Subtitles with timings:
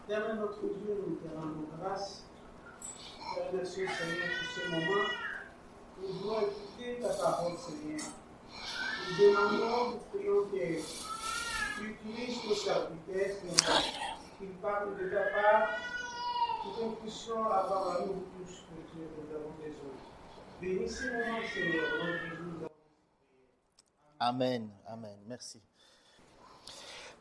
[0.09, 2.23] Notre Dieu, nous grâce.
[6.01, 8.07] Nous voulons écouter ta parole, Seigneur.
[9.09, 10.81] Nous demandons, nous prions que
[11.79, 13.83] tu utilises nos serviteurs, Seigneur,
[14.39, 15.69] qu'ils parlent de ta part,
[16.63, 19.95] que nous puissions avoir à nous tous que Dieu nous avons besoin.
[20.61, 22.71] Bénis ce moment, Seigneur, au de nous avons
[24.19, 25.63] Amen, amen, merci.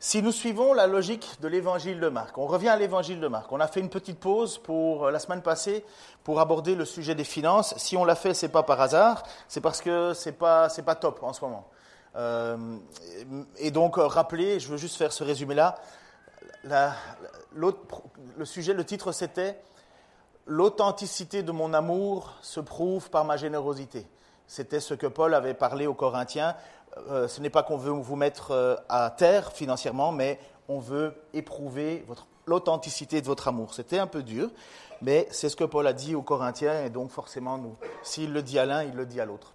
[0.06, 3.50] Si nous suivons la logique de l'évangile de Marc, on revient à l'évangile de Marc.
[3.50, 5.84] On a fait une petite pause pour euh, la semaine passée
[6.22, 7.74] pour aborder le sujet des finances.
[7.76, 10.94] Si on l'a fait, c'est pas par hasard, c'est parce que c'est pas c'est pas
[10.94, 11.68] top en ce moment.
[12.14, 12.76] Euh,
[13.56, 15.74] et donc euh, rappeler, je veux juste faire ce résumé là.
[17.52, 19.60] Le sujet, le titre c'était
[20.46, 24.06] l'authenticité de mon amour se prouve par ma générosité.
[24.46, 26.54] C'était ce que Paul avait parlé aux Corinthiens.
[27.10, 31.14] Euh, ce n'est pas qu'on veut vous mettre euh, à terre financièrement, mais on veut
[31.34, 32.04] éprouver
[32.46, 33.74] l'authenticité de votre amour.
[33.74, 34.50] C'était un peu dur,
[35.02, 38.42] mais c'est ce que Paul a dit aux Corinthiens, et donc forcément, nous, s'il le
[38.42, 39.52] dit à l'un, il le dit à l'autre.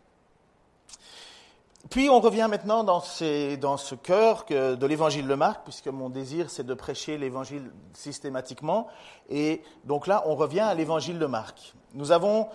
[1.90, 6.66] Puis on revient maintenant dans, ce cœur de l'évangile de Marc, puisque mon désir c'est
[6.66, 8.88] de prêcher l'évangile systématiquement.
[9.30, 11.74] Et donc là, on revient à l'évangile de Marc.
[11.94, 12.48] Nous avons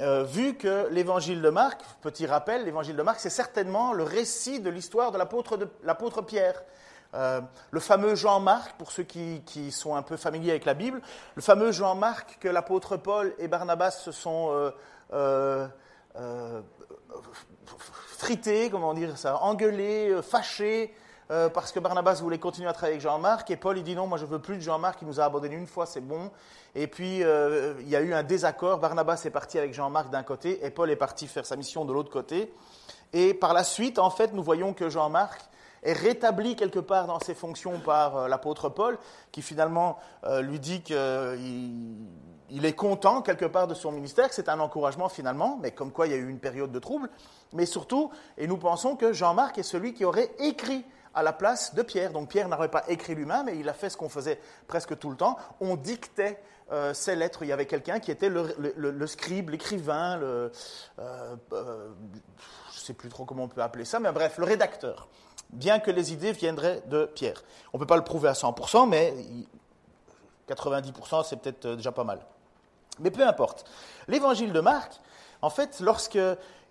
[0.00, 4.60] euh, vu que l'évangile de Marc, petit rappel, l'évangile de Marc, c'est certainement le récit
[4.60, 6.62] de l'histoire de l'apôtre, Pierre.
[7.14, 7.40] Euh,
[7.70, 11.00] le fameux Jean-Marc, pour ceux qui, sont un peu familiers avec la Bible,
[11.36, 14.70] le fameux Jean-Marc que l'apôtre Paul et Barnabas se sont euh,
[15.12, 16.60] euh,
[18.18, 20.92] frités, comment dire ça, engueulés, fâchés,
[21.28, 24.18] parce que Barnabas voulait continuer à travailler avec Jean-Marc, et Paul il dit non, moi
[24.18, 26.30] je veux plus de Jean-Marc, il nous a abandonné une fois, c'est bon.
[26.74, 30.22] Et puis euh, il y a eu un désaccord, Barnabas est parti avec Jean-Marc d'un
[30.22, 32.52] côté, et Paul est parti faire sa mission de l'autre côté.
[33.12, 35.40] Et par la suite, en fait, nous voyons que Jean-Marc
[35.84, 38.98] est rétabli quelque part dans ses fonctions par euh, l'apôtre Paul,
[39.30, 40.98] qui finalement euh, lui dit qu'il
[42.50, 45.92] il est content quelque part de son ministère, que c'est un encouragement finalement, mais comme
[45.92, 47.08] quoi il y a eu une période de trouble.
[47.52, 51.74] Mais surtout, et nous pensons que Jean-Marc est celui qui aurait écrit à la place
[51.74, 52.12] de Pierre.
[52.12, 55.10] Donc Pierre n'aurait pas écrit lui-même, mais il a fait ce qu'on faisait presque tout
[55.10, 55.36] le temps.
[55.60, 56.40] On dictait
[56.72, 57.42] euh, ces lettres.
[57.42, 60.50] Il y avait quelqu'un qui était le, scribe, l'écrivain, le,
[60.98, 61.88] euh, euh,
[62.72, 65.08] je ne sais plus trop comment on peut appeler ça, mais bref, le rédacteur.
[65.50, 67.44] Bien que les idées viendraient de Pierre.
[67.72, 69.46] On ne peut pas le prouver à 100%, mais il-
[70.48, 72.20] 90% c'est peut-être euh, déjà pas mal.
[73.00, 73.64] Mais peu importe.
[74.08, 75.00] L'évangile de Marc,
[75.42, 76.18] en fait, lorsque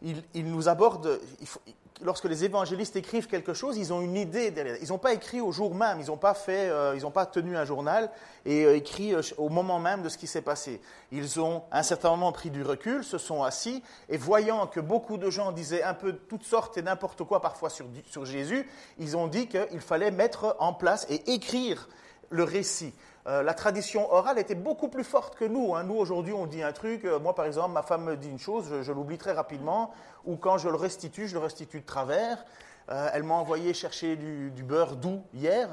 [0.01, 1.61] il, il nous aborde, il faut-
[2.01, 4.77] lorsque les évangélistes écrivent quelque chose, ils ont une idée derrière.
[4.81, 7.25] Ils n'ont pas écrit au jour même, ils n'ont pas fait, euh, ils n'ont pas
[7.25, 8.09] tenu un journal
[8.45, 10.81] et euh, écrit euh, au moment même de ce qui s'est passé.
[11.11, 14.79] Ils ont à un certain moment pris du recul, se sont assis et voyant que
[14.79, 18.67] beaucoup de gens disaient un peu toutes sortes et n'importe quoi parfois sur Jésus,
[18.99, 21.87] ils ont dit qu'il fallait mettre en place et écrire
[22.29, 22.93] le récit.
[23.25, 25.75] Euh, la tradition orale était beaucoup plus forte que nous.
[25.75, 25.83] hein.
[25.83, 27.05] Nous, aujourd'hui, on dit un truc.
[27.05, 29.91] euh, moi, par exemple, ma femme me dit une chose, je, l'oublie très rapidement.
[30.25, 32.43] Ou quand je le restitue, je le restitue de travers.
[32.89, 35.69] Euh, elle m'a envoyé chercher du, beurre doux hier.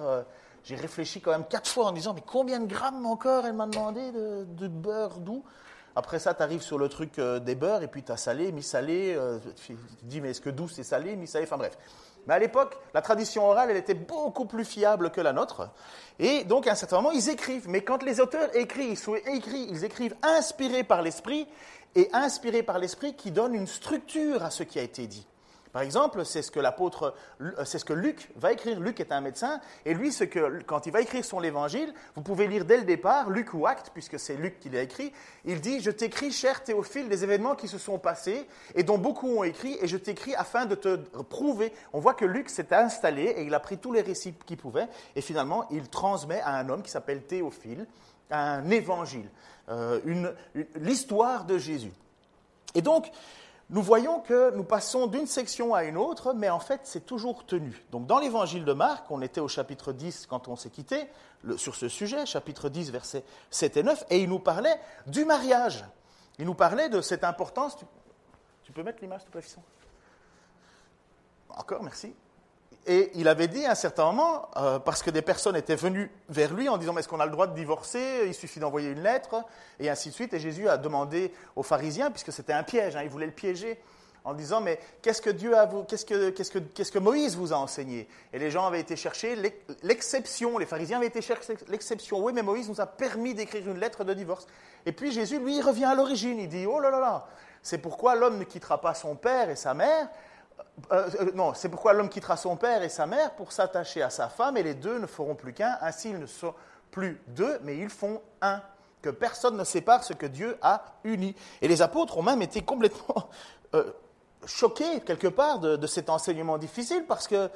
[0.63, 3.67] J'ai réfléchi quand même quatre fois en disant, mais combien de grammes encore elle m'a
[3.67, 5.43] demandé de, de beurre doux?
[5.97, 8.53] Après ça, tu arrives sur le truc euh, des beurres, et puis tu as salé,
[8.53, 9.15] mi-salé.
[9.17, 11.77] euh, tu te dis, mais est-ce que doux c'est salé, mi-salé Enfin bref.
[12.27, 15.71] Mais à l'époque, la tradition orale, elle était beaucoup plus fiable que la nôtre.
[16.19, 17.67] Et donc, à un certain moment, ils écrivent.
[17.69, 21.49] Mais quand les auteurs écrivent, ils, sont ils écrivent inspirés par l'esprit,
[21.95, 25.27] et inspirés par l'esprit qui donne une structure à ce qui a été dit.
[25.73, 28.81] Par exemple, c'est ce que l'apôtre, euh, c'est ce que Luc va écrire.
[28.81, 32.23] Luc est un médecin, et lui, ce que, quand il va écrire son évangile, vous
[32.23, 35.13] pouvez lire dès le départ, Luc ou Acte, puisque c'est Luc qui l'a écrit,
[35.45, 39.29] il dit, je t'écris, cher Théophile, des événements qui se sont passés, et dont beaucoup
[39.29, 41.73] ont écrit, et je t'écris afin de te prouver.
[41.93, 44.89] On voit que Luc s'est installé, et il a pris tous les récits qu'il pouvait,
[45.15, 47.87] et finalement, il transmet à un homme qui s'appelle Théophile
[48.33, 49.29] un évangile,
[49.69, 50.35] euh, une-
[50.77, 51.93] l'histoire de Jésus.
[52.75, 53.11] Et donc,
[53.71, 57.47] nous voyons que nous passons d'une section à une autre, mais en fait, c'est toujours
[57.47, 57.85] tenu.
[57.93, 61.09] Donc, dans l'évangile de Marc, on était au chapitre 10 quand on s'est quitté
[61.57, 64.75] sur ce sujet, chapitre 10, versets 7 et 9, et il nous parlait
[65.07, 65.85] du mariage.
[66.41, 67.77] Il nous parlait de cette importance.
[68.65, 69.39] Tu, peux mettre l'image, tout
[71.51, 72.13] Encore, merci.
[72.87, 76.11] Et il avait dit à un certain moment, euh, parce que des personnes étaient venues
[76.29, 78.23] vers lui en disant Est-ce qu'on a le droit de divorcer?
[78.27, 79.45] Il suffit d'envoyer une lettre,
[79.79, 80.33] et ainsi de suite.
[80.33, 83.79] Et Jésus a demandé aux pharisiens, puisque c'était un piège, hein, il voulait le piéger,
[84.25, 87.37] en disant Mais qu'est-ce que Dieu a vous, qu'est-ce que, qu'est-ce, que, qu'est-ce que Moïse
[87.37, 88.09] vous a enseigné?
[88.33, 89.37] Et les gens avaient été chercher
[89.83, 92.25] l'exception, les pharisiens avaient été chercher l'exception.
[92.25, 94.47] Oui, mais Moïse nous a permis d'écrire une lettre de divorce.
[94.87, 96.39] Et puis Jésus, lui, revient à l'origine.
[96.39, 97.27] Il dit Oh là là là,
[97.63, 100.09] c'est pourquoi l'homme ne quittera pas son père et sa mère
[100.93, 104.11] euh, euh, non, c'est pourquoi l'homme quittera son père et sa mère pour s'attacher à
[104.11, 105.79] sa femme, et les deux ne feront plus qu'un.
[105.81, 106.55] Ainsi, ils ne sont
[106.91, 108.61] plus deux, mais ils font un.
[109.03, 111.35] Que personne ne sépare ce que Dieu a uni.
[111.63, 113.31] Et les apôtres ont même été complètement
[113.75, 113.93] euh,
[114.45, 117.51] choqués, quelque part, de, cet enseignement difficile, parce que,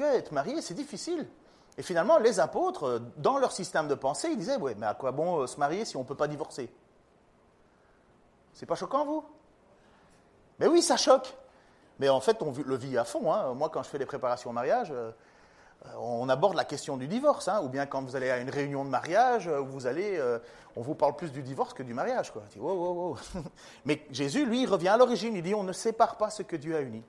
[0.00, 1.28] être marié, c'est difficile.
[1.78, 5.12] Et finalement, les apôtres, dans leur système de pensée, ils disaient Oui, mais à quoi
[5.12, 6.72] bon se marier si on ne peut pas divorcer?
[8.52, 9.24] C'est pas choquant, vous?
[10.58, 11.34] Mais oui, ça choque.
[12.00, 13.30] Mais en fait, on le vit à fond.
[13.32, 13.52] Hein.
[13.52, 15.12] Moi, quand je fais des préparations au mariage, euh,
[15.98, 17.46] on aborde la question du divorce.
[17.46, 17.60] Hein.
[17.62, 20.38] Ou bien quand vous allez à une réunion de mariage, euh, vous allez, euh,
[20.76, 22.32] on vous parle plus du divorce que du mariage.
[23.84, 25.36] Mais Jésus, lui, revient à l'origine.
[25.36, 27.02] Il dit on ne sépare pas ce que Dieu a uni.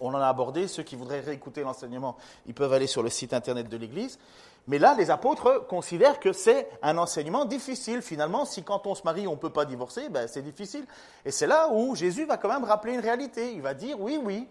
[0.00, 0.68] On en a abordé.
[0.68, 2.16] Ceux qui voudraient réécouter l'enseignement,
[2.46, 4.20] ils peuvent aller sur le site internet de l'Église.
[4.68, 8.02] Mais là, les apôtres considèrent que c'est un enseignement difficile.
[8.02, 10.84] Finalement, si quand on se marie, on ne peut pas divorcer, ben, c'est difficile.
[11.24, 13.52] Et c'est là où Jésus va quand même rappeler une réalité.
[13.52, 14.48] Il va dire, oui, oui,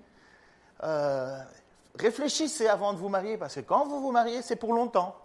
[0.83, 1.37] euh,
[1.95, 5.15] réfléchissez avant de vous marier, parce que quand vous vous mariez, c'est pour longtemps.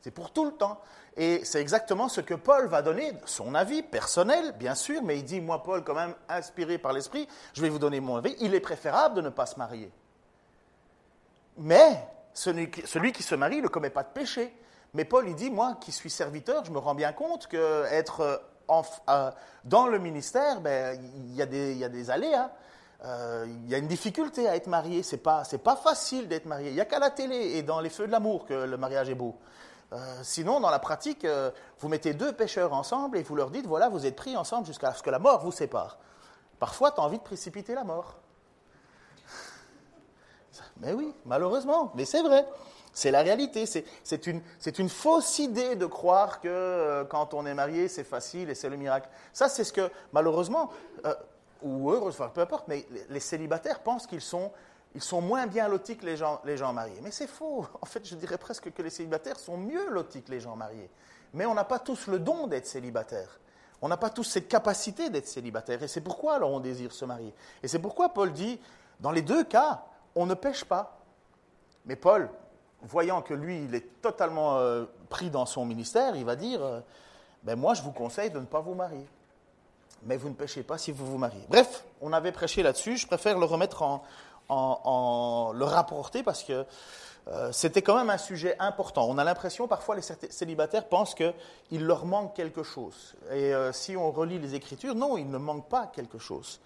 [0.00, 0.80] C'est pour tout le temps.
[1.16, 5.24] Et c'est exactement ce que Paul va donner, son avis personnel, bien sûr, mais il
[5.24, 8.54] dit, moi, Paul, quand même, inspiré par l'Esprit, je vais vous donner mon avis, il
[8.54, 9.90] est préférable de ne pas se marier.
[11.56, 14.54] Mais celui qui, se marie ne commet pas de péché.
[14.92, 18.82] Mais Paul, il dit, moi qui suis serviteur, je me rends bien compte qu'être euh,
[19.08, 19.30] euh,
[19.64, 22.50] dans le ministère, ben, il, y a des, y a des aléas.
[23.04, 25.02] Euh, il y a une difficulté à être marié.
[25.02, 26.70] C'est pas, pas facile d'être marié.
[26.70, 29.10] Il n'y a qu'à la télé et dans les feux de l'amour que le mariage
[29.10, 29.36] est beau.
[30.22, 31.26] sinon, dans la pratique,
[31.78, 34.92] vous mettez deux pêcheurs ensemble et vous leur dites, voilà, vous êtes pris ensemble jusqu'à
[34.92, 35.98] ce que la mort vous sépare.
[36.58, 38.23] Parfois, tu as envie de précipiter la mort.
[40.80, 42.46] Mais oui, malheureusement, mais c'est vrai.
[42.94, 43.66] C'est la réalité.
[43.66, 44.40] C'est une,
[44.78, 48.68] une, fausse idée de croire que euh, quand on est marié, c'est facile et c'est
[48.68, 49.08] le miracle.
[49.32, 50.70] Ça, c'est ce que, malheureusement,
[51.04, 51.14] euh,
[51.62, 54.52] ou heureusement, peu importe, mais les, célibataires pensent qu'ils sont,
[54.94, 57.00] ils sont moins bien lotis que les gens, les gens mariés.
[57.02, 57.66] Mais c'est faux.
[57.82, 60.88] En fait, je dirais presque que les célibataires sont mieux lotis que les gens mariés.
[61.32, 63.40] Mais on n'a pas tous le don d'être célibataire.
[63.82, 65.82] On n'a pas tous cette capacité d'être célibataire.
[65.82, 67.34] Et c'est pourquoi alors on désire se marier.
[67.62, 68.60] Et c'est pourquoi Paul dit,
[69.00, 70.98] dans les deux cas, on ne pêche pas.
[71.86, 72.30] Mais Paul,
[72.82, 76.80] voyant que lui, il est totalement euh, pris dans son ministère, il va dire, euh,
[77.42, 79.06] ben moi, je vous conseille de ne pas vous marier.
[80.04, 81.44] Mais vous ne pêchez pas si vous vous mariez.
[81.48, 83.82] Bref, on avait prêché là-dessus, je préfère le remettre
[84.48, 86.66] en, le rapporter parce que
[87.26, 89.06] euh, c'était quand même un sujet important.
[89.08, 93.14] On a l'impression, parfois, les célibataires pensent qu'il leur manque quelque chose.
[93.32, 96.60] Et si on relit les Écritures, non, il ne manque pas quelque chose.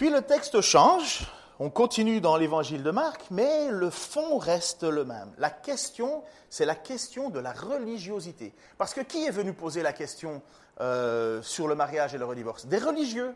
[0.00, 1.26] Puis le texte change,
[1.58, 5.30] on continue dans l'évangile de Marc, mais le fond reste le même.
[5.36, 8.54] La question, c'est la question de la religiosité.
[8.78, 10.40] Parce que qui est venu poser la question
[10.80, 13.34] euh, sur le mariage et le divorce Des religieux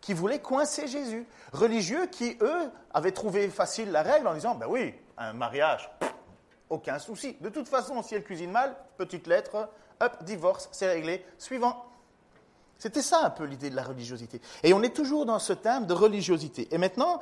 [0.00, 1.26] qui voulaient coincer Jésus.
[1.52, 5.90] Religieux qui, eux, avaient trouvé facile la règle en disant, ben oui, un mariage,
[6.70, 7.36] aucun souci.
[7.42, 9.68] De toute façon, si elle cuisine mal, petite lettre,
[10.00, 11.84] hop, divorce, c'est réglé, suivant.
[12.78, 14.40] C'était ça un peu l'idée de la religiosité.
[14.62, 16.68] Et on est toujours dans ce thème de religiosité.
[16.70, 17.20] Et maintenant,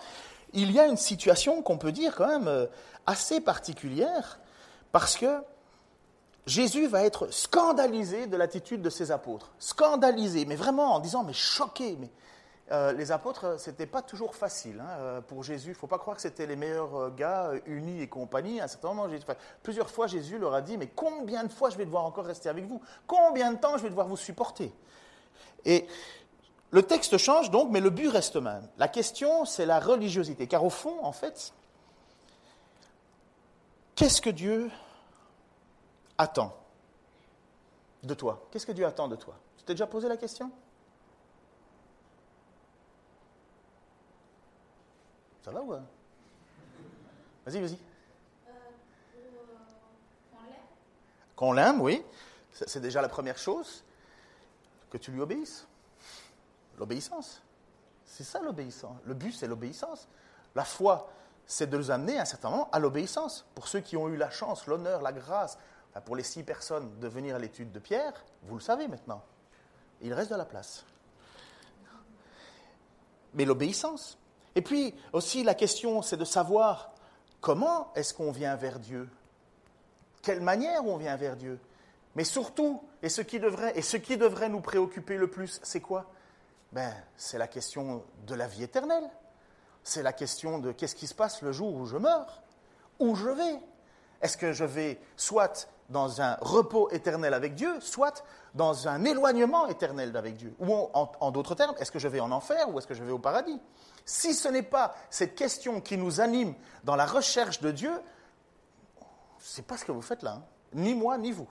[0.53, 2.67] il y a une situation qu'on peut dire quand même euh,
[3.07, 4.39] assez particulière,
[4.93, 5.43] parce que
[6.47, 9.51] Jésus va être scandalisé de l'attitude de ses apôtres.
[9.59, 11.97] Scandalisé, mais vraiment en disant, mais choqué.
[11.99, 12.11] Mais,
[12.73, 15.69] euh, les apôtres, c'était pas toujours facile hein, euh, pour Jésus.
[15.69, 18.61] Il ne faut pas croire que c'était les meilleurs gars, unis et compagnie.
[18.61, 19.09] À un certain moment,
[19.63, 22.51] plusieurs fois, Jésus leur a dit, mais combien de fois je vais devoir encore rester
[22.51, 22.83] avec vous?
[23.07, 24.71] Combien de temps je vais devoir vous supporter?
[25.67, 25.87] Et
[26.71, 28.67] le texte change donc, mais le but reste même.
[28.79, 30.47] La question, c'est la religiosité.
[30.47, 31.53] Car au fond, en fait,
[33.97, 34.71] qu'est-ce que Dieu
[36.17, 36.57] attend
[38.03, 38.47] de toi?
[38.51, 39.35] Qu'est-ce que Dieu attend de toi?
[39.59, 40.51] Tu t'es déjà posé la question?
[45.45, 45.73] Ça va ou
[47.45, 47.75] Vas-y, vas-y.
[47.75, 48.51] Euh,
[49.15, 50.41] euh,
[51.37, 52.05] qu'on l'aime, oui.
[52.53, 53.85] C'est déjà la première chose
[54.91, 55.67] que tu lui obéisses.
[56.79, 57.43] L'obéissance.
[58.05, 58.97] C'est ça l'obéissance.
[59.05, 60.09] Le but, c'est l'obéissance.
[60.55, 61.11] La foi,
[61.47, 63.47] c'est de nous amener à un certain moment à l'obéissance.
[63.55, 65.59] Pour ceux qui ont eu la chance, l'honneur, la grâce,
[66.05, 69.23] pour les six personnes de venir à l'étude de Pierre, vous le savez maintenant.
[70.03, 70.85] Il reste de la place.
[73.35, 74.19] Mais l'obéissance.
[74.55, 76.93] Et puis aussi la question, c'est de savoir
[77.41, 79.09] comment est-ce qu'on vient vers Dieu?
[80.23, 81.59] Quelle manière on vient vers Dieu?
[82.17, 85.83] Mais surtout, et ce qui devrait, et ce qui devrait nous préoccuper le plus, c'est
[85.83, 86.07] quoi?
[86.73, 89.09] Ben, C'est la question de la vie éternelle.
[89.85, 92.43] C'est la question de qu'est-ce qui se passe le jour où je meurs
[92.99, 93.61] Où je vais
[94.23, 99.69] Est-ce que je vais soit dans un repos éternel avec Dieu, soit dans un éloignement
[99.69, 100.55] éternel avec Dieu?
[100.59, 103.13] Ou en, d'autres termes, est-ce que je vais en enfer ou est-ce que je vais
[103.13, 103.61] au paradis?
[104.07, 107.93] Si ce n'est pas cette question qui nous anime dans la recherche de Dieu,
[109.39, 110.43] c'est pas ce que vous faites là, hein.
[110.73, 111.47] ni moi ni vous.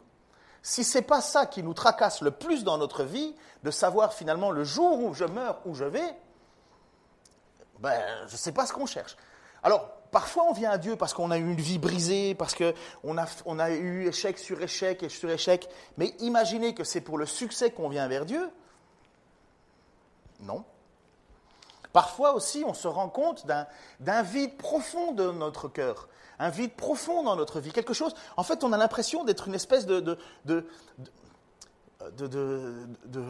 [0.68, 4.50] Si c'est pas ça qui nous tracasse le plus dans notre vie, de savoir finalement
[4.50, 6.18] le jour où je meurs, où je vais,
[7.82, 9.16] ben, je ne sais pas ce qu'on cherche.
[9.62, 13.18] Alors, Parfois, on vient à Dieu parce qu'on a eu une vie brisée, parce qu'on
[13.18, 15.68] a, on a eu échec sur échec et sur échec.
[15.98, 18.50] Mais imaginez que c'est pour le succès qu'on vient vers Dieu.
[20.40, 20.64] Non.
[21.96, 26.10] Parfois aussi, on se rend compte d'un vide profond de notre cœur,
[26.40, 28.14] un vide profond dans notre vie, quelque chose.
[28.36, 30.68] En fait, on a l'impression d'être une espèce de, de,
[32.18, 33.24] de,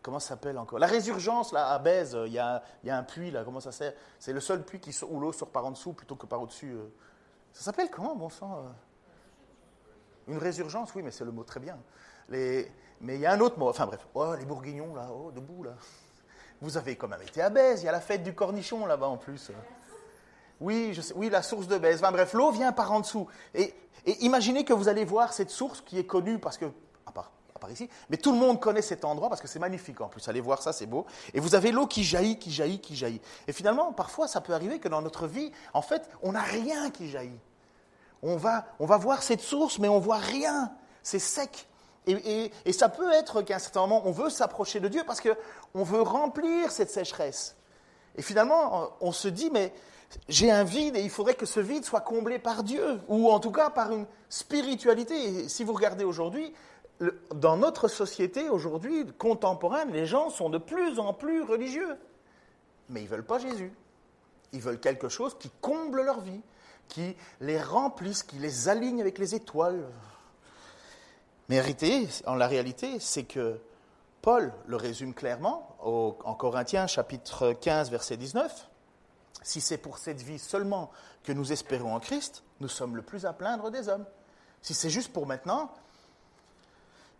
[0.00, 0.78] comment ça s'appelle encore?
[0.78, 3.92] La résurgence, là, à Bèze, il y a, un puits, là, comment ça sert?
[4.18, 6.72] C'est le seul puits qui, où l'eau sort par en dessous plutôt que par au-dessus.
[6.72, 6.88] Euh.
[7.52, 10.32] Ça s'appelle comment, bon sang euh?
[10.32, 11.78] Une résurgence, oui, mais c'est le mot très bien.
[12.30, 12.66] Mais
[13.02, 15.74] il y a un autre mot, enfin bref, oh, les bourguignons, là, oh, debout, là.
[16.64, 19.06] Vous avez quand même été à Bèze, il y a la fête du cornichon, là-bas,
[19.06, 19.52] en plus.
[20.60, 20.98] Oui,
[21.30, 22.00] la source de Bèze.
[22.00, 23.28] Bref, l'eau vient par en dessous.
[23.54, 23.74] Et,
[24.20, 26.66] imaginez que vous allez voir cette source qui est connue parce que
[27.70, 27.88] ici.
[28.10, 30.26] Mais tout le monde connaît cet endroit parce que c'est magnifique en plus.
[30.28, 31.06] Allez voir ça, c'est beau.
[31.32, 33.20] Et vous avez l'eau qui jaillit, qui jaillit, qui jaillit.
[33.46, 36.90] Et finalement, parfois, ça peut arriver que dans notre vie, en fait, on n'a rien
[36.90, 37.40] qui jaillit.
[38.22, 40.72] On va, on va voir cette source, mais on voit rien.
[41.02, 41.68] C'est sec.
[42.06, 45.82] Et, ça peut être qu'à un certain moment, on veut s'approcher de Dieu parce qu'on
[45.82, 47.56] veut remplir cette sécheresse.
[48.16, 49.72] Et finalement, on se dit, mais
[50.28, 53.40] j'ai un vide et il faudrait que ce vide soit comblé par Dieu, ou en
[53.40, 55.14] tout cas par une spiritualité.
[55.14, 56.52] Et si vous regardez aujourd'hui,
[57.34, 61.96] dans notre société aujourd'hui contemporaine, les gens sont de plus en plus religieux.
[62.88, 63.72] Mais ils ne veulent pas Jésus.
[64.52, 66.40] Ils veulent quelque chose qui comble leur vie,
[66.88, 69.84] qui les remplisse, qui les aligne avec les étoiles.
[71.48, 71.62] Mais
[72.26, 73.60] en la réalité, c'est que
[74.22, 78.68] Paul le résume clairement en Corinthiens chapitre 15, verset 19.
[79.42, 80.90] Si c'est pour cette vie seulement
[81.22, 84.06] que nous espérons en Christ, nous sommes le plus à plaindre des hommes.
[84.62, 85.70] Si c'est juste pour maintenant,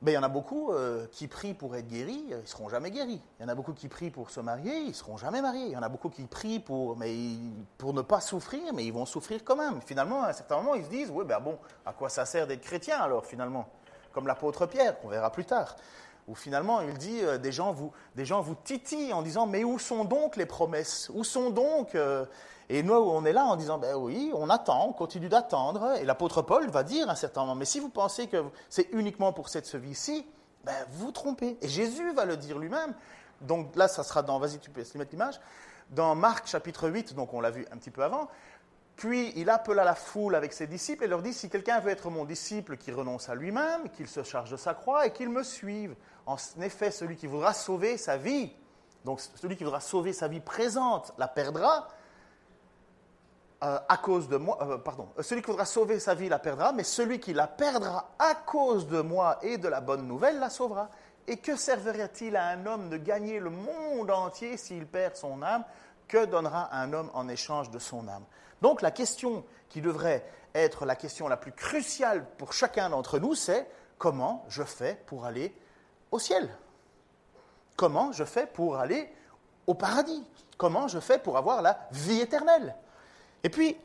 [0.01, 2.69] ben, il y en a beaucoup euh, qui prient pour être guéris, ils ne seront
[2.69, 3.21] jamais guéris.
[3.39, 5.67] Il y en a beaucoup qui prient pour se marier, ils ne seront jamais mariés.
[5.67, 7.15] Il y en a beaucoup qui prient pour, mais,
[7.79, 9.81] pour ne pas souffrir, mais ils vont souffrir quand même.
[9.83, 12.47] Finalement, à un certain moment, ils se disent, oui, ben bon, à quoi ça sert
[12.47, 13.67] d'être chrétien alors finalement?
[14.15, 15.77] Comme l'apôtre Pierre, on verra plus tard.
[16.27, 19.63] Où finalement, il dit, euh, des, gens vous, des gens vous titillent en disant, mais
[19.65, 21.11] où sont donc les promesses?
[21.13, 22.25] Où sont donc euh,
[22.71, 25.97] et nous, on est là en disant, ben oui, on attend, on continue d'attendre.
[26.01, 28.89] Et l'apôtre Paul va dire à un certain moment, mais si vous pensez que c'est
[28.93, 30.27] uniquement pour cette vie-ci,
[30.65, 31.59] ben vous vous trompez.
[31.61, 32.95] Et Jésus va le dire lui-même.
[33.43, 35.41] Donc là, ça sera dans, vas-y, tu peux mettre l'image,
[35.91, 38.29] dans Marc chapitre 8, donc on l'a vu un petit peu avant.
[38.97, 42.11] Puis il appela la foule avec ses disciples et leur dit, si quelqu'un veut être
[42.11, 45.43] mon disciple, qu'il renonce à lui-même, qu'il se charge de sa croix et qu'il me
[45.43, 45.95] suive.
[46.27, 48.53] En effet, celui qui voudra sauver sa vie,
[49.05, 51.89] donc celui qui voudra sauver sa vie présente, la perdra,
[53.65, 56.73] euh, à cause de moi, euh, pardon, celui qui voudra sauver sa vie la perdra,
[56.73, 60.51] mais celui qui la perdra à cause de moi et de la bonne nouvelle la
[60.51, 60.91] sauvera.
[61.27, 65.65] Et que servirait-il à un homme de gagner le monde entier s'il perd son âme?
[66.07, 68.25] Que donnera un homme en échange de son âme?
[68.65, 73.35] Donc la question qui devrait être la question la plus cruciale pour chacun d'entre nous,
[73.35, 73.69] c'est
[73.99, 75.55] comment je fais pour aller
[76.11, 76.49] au ciel?
[77.77, 79.13] Comment je fais pour aller
[79.67, 80.25] au paradis?
[80.57, 82.75] Comment je fais pour avoir la vie éternelle?
[83.43, 83.77] Et puis,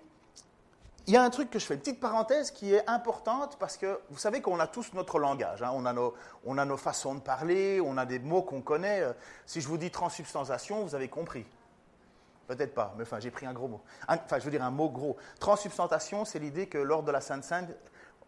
[1.07, 3.75] il y a un truc que je fais, une petite parenthèse qui est importante parce
[3.75, 5.61] que vous savez qu'on a tous notre langage.
[5.61, 5.71] Hein.
[5.73, 6.13] on, a nos,
[6.45, 9.01] on, a nos, façons de parler, on a des mots qu'on connaît.
[9.01, 9.11] Euh,
[9.45, 11.45] si je vous dis transsubstantiation, vous avez compris.
[12.49, 13.79] Peut-être pas, mais enfin, j'ai pris un gros mot.
[14.07, 15.17] Enfin, je veux dire un mot gros.
[15.39, 17.69] Transsubstantiation, c'est l'idée que lors de la Sainte Sainte,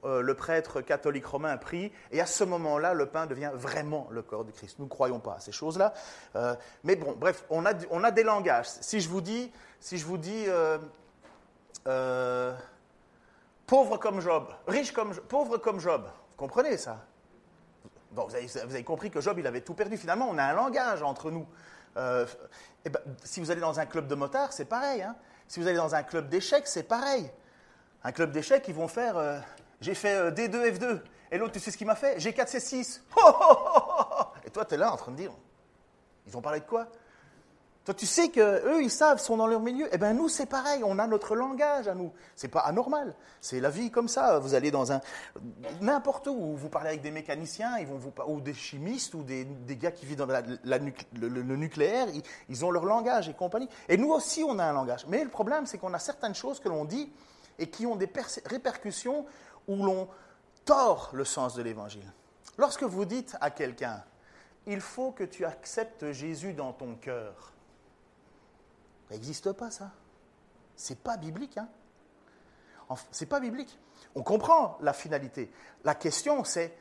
[0.06, 4.22] euh, le prêtre catholique romain prie, et à ce moment-là, le pain devient vraiment le
[4.22, 4.78] corps du Christ.
[4.78, 5.96] Nous ne croyons pas à ces choses-là.
[6.36, 8.68] Euh, mais bon, bref, on a, on a, des langages.
[8.68, 10.46] Si je vous dis, si je vous dis
[11.88, 12.54] euh,
[13.66, 16.04] pauvre comme Job, riche comme pauvre comme Job.
[16.04, 17.08] Vous comprenez ça?
[18.12, 19.98] Bon, vous, avez, vous avez compris que Job, il avait tout perdu.
[19.98, 21.48] Finalement, on a un langage entre nous.
[21.98, 22.26] Euh,
[22.86, 25.02] eh ben, si vous allez dans un club de motards, c'est pareil.
[25.02, 25.16] hein.
[25.48, 27.30] Si vous allez dans un club d'échecs, c'est pareil.
[28.04, 29.40] Un club d'échecs, ils vont faire euh,
[29.82, 31.02] j'ai fait euh, D2, F2.
[31.32, 32.18] Et l'autre, tu sais ce qu'il m'a fait?
[32.18, 33.02] G4, C6.
[33.16, 34.24] Oh, oh, oh, oh, oh.
[34.46, 35.32] Et toi, tu es là en train de dire
[36.28, 36.88] ils ont parlé de quoi?
[37.84, 39.90] Toi, tu sais que eux, ils savent, sont dans leur milieu.
[39.92, 40.84] Eh bien, nous, c'est pareil.
[40.86, 42.14] On a notre langage à nous.
[42.36, 43.16] C'est pas anormal.
[43.42, 44.38] C'est la vie comme ça.
[44.38, 45.02] Vous allez dans un
[45.82, 46.56] n'importe où.
[46.56, 47.88] Vous parlez avec des mécaniciens, ils
[48.28, 52.08] ou des chimistes ou des, gars qui vivent dans le, nucléaire.
[52.14, 53.70] Ils, ils ont leur langage et compagnie.
[53.90, 55.08] Et nous aussi, on a un langage.
[55.08, 57.12] Mais le problème, c'est qu'on a certaines choses que l'on dit
[57.58, 58.10] et qui ont des
[58.46, 59.26] répercussions
[59.68, 60.08] où l'on
[60.66, 62.12] tord le sens de l'évangile.
[62.58, 64.04] Lorsque vous dites à quelqu'un,
[64.68, 67.54] il faut que tu acceptes Jésus dans ton cœur,
[69.12, 69.92] ça n'existe pas ça.
[70.78, 71.68] C'est pas biblique, hein.
[73.12, 73.78] C'est pas biblique.
[74.16, 75.52] On comprend la finalité.
[75.84, 76.74] La question, c'est,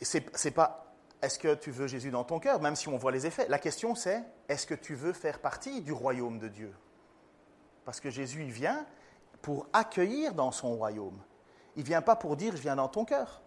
[0.00, 3.12] c'est, c'est pas est-ce que tu veux Jésus dans ton cœur, même si on voit
[3.12, 3.46] les effets.
[3.48, 6.74] La question, c'est est-ce que tu veux faire partie du royaume de Dieu?
[7.84, 8.84] Parce que Jésus, il vient
[9.40, 11.22] pour accueillir dans son royaume.
[11.76, 13.40] Il vient pas pour dire je viens dans ton cœur.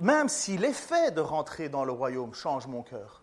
[0.00, 3.21] Même si l'effet de rentrer dans le royaume change mon cœur,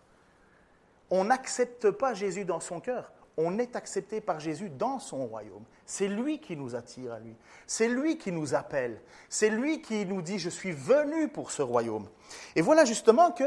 [1.09, 3.11] on n'accepte pas Jésus dans son cœur.
[3.37, 5.63] On est accepté par Jésus dans son royaume.
[5.85, 7.35] C'est lui qui nous attire à lui.
[7.67, 9.01] C'est lui qui nous appelle.
[9.29, 12.07] C'est lui qui nous dit je suis venu pour ce royaume.
[12.55, 13.45] Et voilà justement que,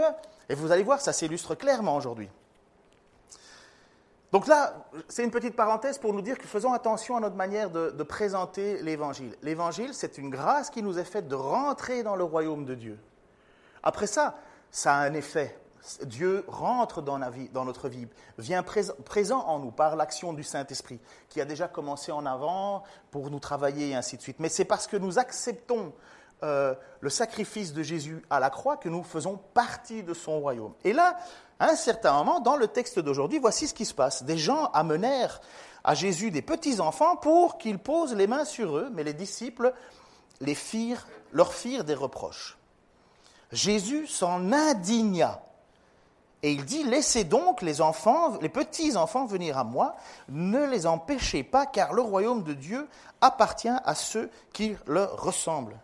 [0.49, 2.31] et vous allez voir, ça s'illustre clairement aujourd'hui.
[4.33, 7.69] Donc là, c'est une petite parenthèse pour nous dire que faisons attention à notre manière
[7.69, 9.37] de, présenter l'évangile.
[9.43, 12.99] L'évangile, c'est une grâce qui nous est faite de rentrer dans le royaume de Dieu.
[13.83, 14.39] Après ça,
[14.71, 15.55] ça a un effet.
[16.05, 18.07] Dieu rentre dans, notre vie,
[18.39, 22.85] vient présent, présent en nous par l'action du Saint-Esprit, qui a déjà commencé en avant
[23.11, 24.39] pour nous travailler et ainsi de suite.
[24.39, 25.93] Mais c'est parce que nous acceptons
[26.45, 30.75] euh, le sacrifice de Jésus à la croix que nous faisons partie de son royaume.
[30.85, 31.17] Et là,
[31.59, 34.25] à un certain moment, dans le texte d'aujourd'hui, voici ce qui se passe.
[34.25, 35.41] Des gens amenèrent
[35.85, 39.73] à Jésus des petits-enfants pour qu'il pose les mains sur eux, mais les disciples
[40.41, 42.59] les firent, leur firent des reproches.
[43.53, 45.43] Jésus s'en indigna.
[46.43, 49.95] Et il dit, laissez donc les enfants, les petits-enfants venir à moi,
[50.29, 52.89] ne les empêchez pas, car le royaume de Dieu
[53.21, 55.79] appartient à ceux qui leur ressemblent.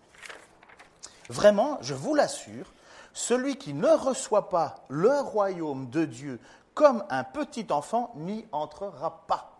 [1.28, 2.72] Vraiment, je vous l'assure,
[3.12, 6.40] celui qui ne reçoit pas le royaume de Dieu
[6.74, 9.58] comme un petit enfant n'y entrera pas.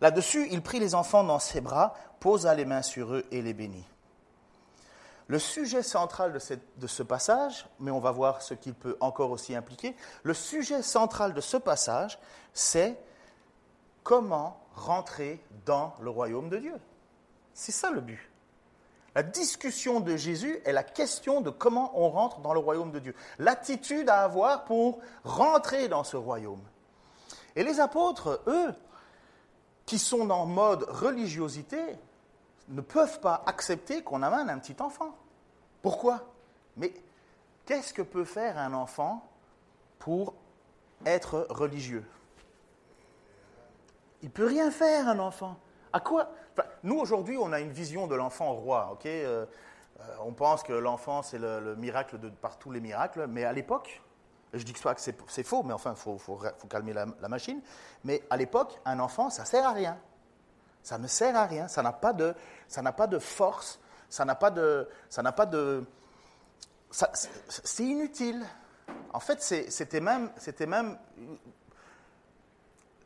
[0.00, 3.54] Là-dessus, il prit les enfants dans ses bras, posa les mains sur eux et les
[3.54, 3.86] bénit.
[5.28, 9.56] Le sujet central de, ce passage, mais on va voir ce qu'il peut encore aussi
[9.56, 12.18] impliquer, le sujet central de ce passage,
[12.52, 12.96] c'est
[14.04, 16.74] comment rentrer dans le royaume de Dieu.
[17.54, 18.30] C'est ça le but.
[19.16, 22.98] La discussion de Jésus est la question de comment on rentre dans le royaume de
[22.98, 23.14] Dieu.
[23.38, 26.62] L'attitude à avoir pour rentrer dans ce royaume.
[27.56, 28.74] Et les apôtres, eux,
[29.86, 31.80] qui sont dans mode religiosité,
[32.68, 35.14] ne peuvent pas accepter qu'on amène un petit enfant.
[35.82, 36.22] Pourquoi?
[36.76, 36.92] Mais
[37.64, 39.24] qu'est-ce que peut faire un enfant
[39.98, 40.34] pour
[41.04, 42.04] être religieux?
[44.22, 45.56] Il peut rien faire, un enfant.
[45.92, 46.30] À quoi?
[46.82, 48.90] Nous, aujourd'hui, on a une vision de l'enfant roi.
[48.92, 49.06] ok?
[49.06, 49.46] Euh,
[50.00, 53.26] euh, on pense que l'enfant, c'est le, le miracle de par tous les miracles.
[53.28, 54.02] Mais à l'époque,
[54.52, 57.60] je dis que c'est faux, mais enfin, il faut calmer la, la machine.
[58.04, 59.98] Mais à l'époque, un enfant, ça sert à rien.
[60.86, 61.66] Ça ne sert à rien.
[61.66, 62.32] Ça n'a pas de,
[62.68, 63.80] ça pas de force.
[64.08, 65.84] Ça n'a pas de, ça n'a pas de,
[67.48, 68.46] c'est inutile.
[69.12, 70.30] En fait, c'était même,
[70.68, 70.96] même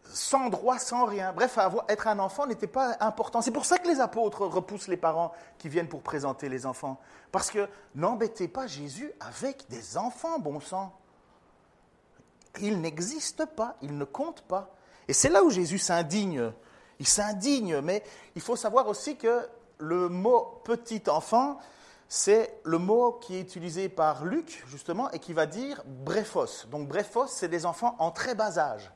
[0.05, 1.33] sans droit, sans rien.
[1.33, 3.40] Bref, être un enfant n'était pas important.
[3.40, 7.01] C'est pour ça que les apôtres repoussent les parents qui viennent pour présenter les enfants.
[7.33, 10.93] Parce que n'embêtez pas Jésus avec des enfants, bon sang.
[12.61, 14.69] Il n'existe pas, il ne compte pas.
[15.09, 16.53] Et c'est là où Jésus s'indigne.
[17.01, 18.05] Il s'indigne, mais
[18.37, 21.59] il faut savoir aussi que le mot petit enfant,
[22.09, 26.67] c'est le mot qui est utilisé par Luc, justement, et qui va dire brephos.
[26.71, 28.93] Donc brephos, c'est des enfants en très bas âge.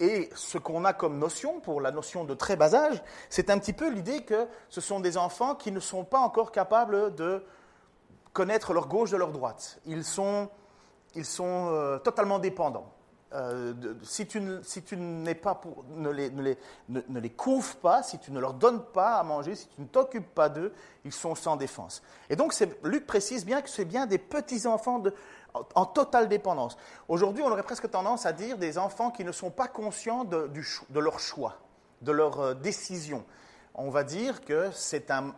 [0.00, 3.58] Et ce qu'on a comme notion, pour la notion de très bas âge, c'est un
[3.58, 7.44] petit peu l'idée que ce sont des enfants qui ne sont pas encore capables de
[8.32, 9.78] connaître leur gauche de leur droite.
[9.86, 10.50] Ils sont,
[11.14, 12.92] ils sont euh, totalement dépendants.
[13.34, 14.60] Euh, si tu, ne,
[16.12, 16.30] les,
[16.88, 17.28] ne,
[17.82, 20.72] pas, si tu ne leur donnes pas à manger, si tu ne t'occupes pas d'eux,
[21.04, 22.02] ils sont sans défense.
[22.30, 25.02] Et donc, Luc précise bien que c'est bien des petits-enfants
[25.74, 26.76] en, totale dépendance.
[27.08, 30.48] Aujourd'hui, on aurait presque tendance à dire des enfants qui ne sont pas conscients de,
[30.94, 31.58] leur choix,
[32.02, 33.24] de leur euh, décision.
[33.74, 35.34] On va dire que c'est un,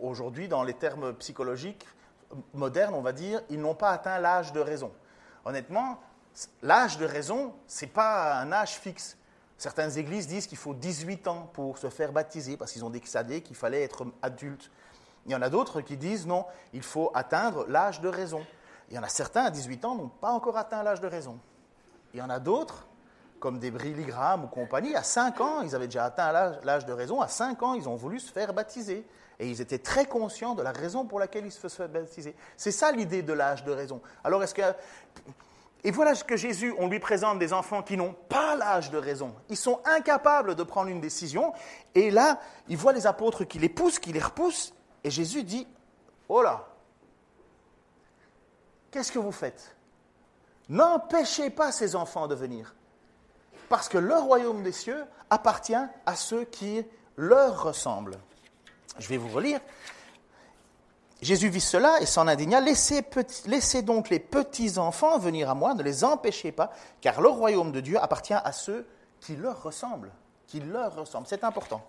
[0.00, 1.84] aujourd'hui, dans les termes psychologiques,
[2.54, 4.92] modernes, on va dire, ils n'ont pas atteint l'âge de raison.
[5.44, 5.98] Honnêtement,
[6.62, 9.16] l'âge de raison, ce n'est pas un âge fixe.
[9.58, 13.42] Certaines églises disent qu'il faut 18 ans pour se faire baptiser parce qu'ils ont décidé
[13.42, 14.70] qu'il fallait être adulte.
[15.26, 18.44] Il y en a d'autres qui disent non, il faut atteindre l'âge de raison.
[18.90, 21.38] Il y en a certains à 18 ans n'ont pas encore atteint l'âge de raison.
[22.12, 22.86] Il y en a d'autres,
[23.40, 27.20] comme des Billy ou compagnie, à 5 ans, ils avaient déjà atteint l'âge de raison.
[27.20, 29.06] À 5 ans, ils ont voulu se faire baptiser.
[29.38, 32.36] Et ils étaient très conscients de la raison pour laquelle ils se faisaient baptiser.
[32.56, 34.00] C'est ça l'idée de l'âge de raison.
[34.22, 34.62] Alors, est-ce que.
[35.84, 38.98] Et voilà ce que Jésus, on lui présente des enfants qui n'ont pas l'âge de
[38.98, 39.34] raison.
[39.48, 41.52] Ils sont incapables de prendre une décision.
[41.94, 44.74] Et là, il voit les apôtres qui les poussent, qui les repoussent.
[45.02, 45.66] Et Jésus dit
[46.28, 46.68] Oh là
[48.92, 49.74] Qu'est-ce que vous faites?
[50.68, 52.74] N'empêchez pas ces enfants de venir.
[53.68, 55.74] Parce que le royaume des cieux appartient
[56.06, 56.84] à ceux qui
[57.16, 58.18] leur ressemblent.
[58.98, 59.60] Je vais vous relire.
[61.22, 62.60] Jésus vit cela et s'en indigna.
[62.60, 67.70] Laissez, donc les petits enfants venir à moi, ne les empêchez pas, car le royaume
[67.70, 68.86] de Dieu appartient à ceux
[69.20, 70.10] qui leur ressemblent.
[70.48, 71.28] Qui leur ressemblent.
[71.28, 71.80] C'est important.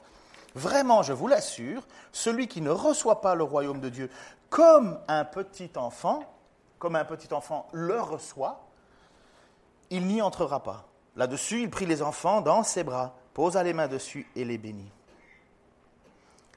[0.53, 4.09] Vraiment, je vous l'assure, celui qui ne reçoit pas le royaume de Dieu
[4.51, 6.23] comme un petit enfant,
[6.77, 8.67] comme un petit enfant le reçoit,
[9.89, 10.85] il n'y entrera pas.
[11.15, 14.91] Là-dessus, il prit les enfants dans ses bras, posa les mains dessus et les bénit.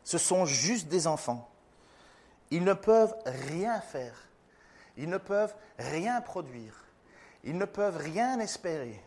[0.05, 1.49] Ce sont juste des enfants.
[2.51, 4.17] Ils ne peuvent rien faire.
[4.97, 6.85] Ils ne peuvent rien produire.
[7.45, 9.03] Ils ne peuvent rien espérer.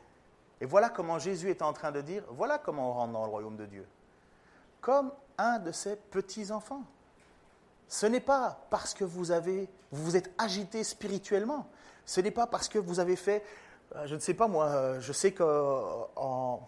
[0.62, 3.32] Et voilà comment Jésus est en train de dire, voilà comment on rentre dans le
[3.32, 3.88] royaume de Dieu
[4.82, 6.84] comme un de ses petits-enfants.
[7.88, 11.67] Ce n'est pas parce que vous, avez, vous vous êtes agité spirituellement.
[12.06, 13.43] Ce n'est pas parce que vous avez fait,
[13.95, 15.43] euh, je ne sais pas moi, euh, je sais que
[16.15, 16.62] en,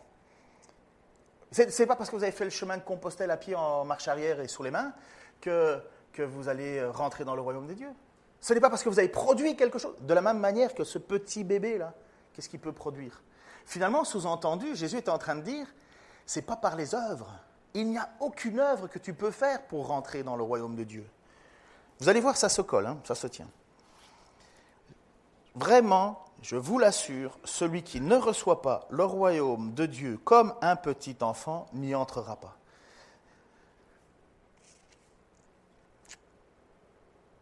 [1.52, 4.08] c'est pas parce que vous avez fait le chemin de Compostelle à pied en marche
[4.08, 4.94] arrière et sous les mains
[5.42, 7.94] que, que vous allez rentrer dans le royaume des dieux.
[8.40, 9.96] Ce n'est pas parce que vous avez produit quelque chose.
[10.02, 11.94] De la même manière que ce petit bébé-là,
[12.34, 13.22] qu'est-ce qu'il peut produire?
[13.66, 15.68] Finalement, sous-entendu, Jésus est en train de dire,
[16.26, 17.32] c'est pas par les œuvres,
[17.74, 20.84] il n'y a aucune œuvre que tu peux faire pour rentrer dans le royaume de
[20.84, 21.06] Dieu.
[22.00, 23.48] Vous allez voir, ça se colle, hein, ça se tient.
[25.54, 30.76] Vraiment, je vous l'assure, celui qui ne reçoit pas le royaume de Dieu comme un
[30.76, 32.58] petit enfant n'y entrera pas.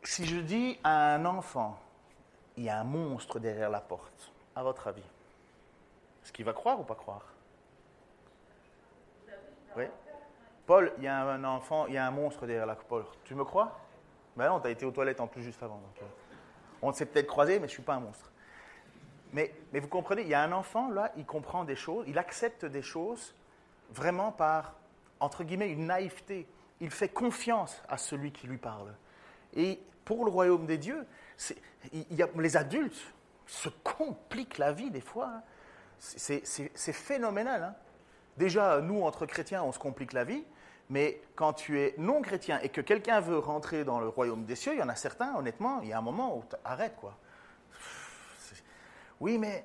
[0.10, 1.78] Si je dis à un enfant,
[2.58, 5.04] il y a un monstre derrière la porte, à votre avis,
[6.24, 7.32] est-ce qu'il va croire ou pas croire?
[9.78, 9.84] Oui
[10.66, 13.20] Paul, il y a un enfant, il y a un monstre derrière la porte.
[13.24, 13.80] Tu me crois?
[14.36, 15.80] Ben non, tu as été aux toilettes en plus juste avant.
[16.02, 16.06] Euh,
[16.82, 18.32] on s'est peut-être croisé, mais je suis pas un monstre.
[19.32, 22.18] Mais, mais, vous comprenez, il y a un enfant, là, il comprend des choses, il
[22.18, 23.36] accepte des choses
[23.92, 24.74] vraiment par,
[25.20, 26.48] entre guillemets, une naïveté.
[26.82, 28.96] Il fait confiance à celui qui lui parle.
[29.56, 31.06] Et pour le royaume des dieux,
[32.36, 33.00] les adultes
[33.46, 35.30] se compliquent la vie des fois.
[35.36, 35.44] Hein.
[36.00, 37.62] C'est phénoménal.
[37.62, 37.76] Hein.
[38.36, 40.44] Déjà, nous, entre chrétiens, on se complique la vie.
[40.90, 44.56] Mais quand tu es non chrétien et que quelqu'un veut rentrer dans le royaume des
[44.56, 47.16] cieux, il y en a certains, honnêtement, il y a un moment où arrête quoi.
[49.20, 49.64] Oui, mais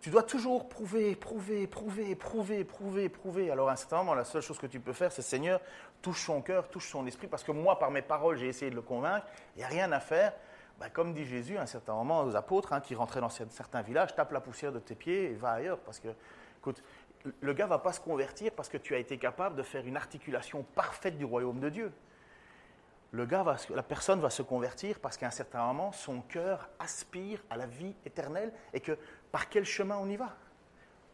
[0.00, 3.50] tu dois toujours prouver, prouver, prouver, prouver, prouver, prouver.
[3.50, 5.60] Alors à un certain moment, la seule chose que tu peux faire, c'est Seigneur,
[6.02, 8.76] touche son cœur, touche son esprit, parce que moi, par mes paroles, j'ai essayé de
[8.76, 10.32] le convaincre, il n'y a rien à faire.
[10.80, 13.82] Ben, comme dit Jésus à un certain moment aux apôtres hein, qui rentraient dans certains
[13.82, 16.08] villages, tape la poussière de tes pieds et va ailleurs, parce que,
[16.58, 16.82] écoute,
[17.40, 19.96] le gars va pas se convertir parce que tu as été capable de faire une
[19.96, 21.92] articulation parfaite du royaume de Dieu.
[23.10, 27.42] Le gars la personne va se convertir parce qu'à un certain moment, son cœur aspire
[27.48, 28.98] à la vie éternelle et que
[29.32, 30.36] par quel chemin on y va?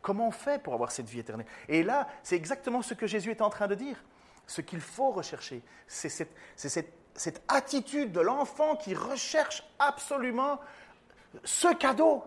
[0.02, 1.46] Comment on fait pour avoir cette vie éternelle?
[1.68, 4.02] Et là, c'est exactement ce que Jésus est en train de dire.
[4.46, 10.60] Ce qu'il faut rechercher, c'est cette, attitude de l'enfant qui recherche absolument
[11.44, 12.24] ce cadeau.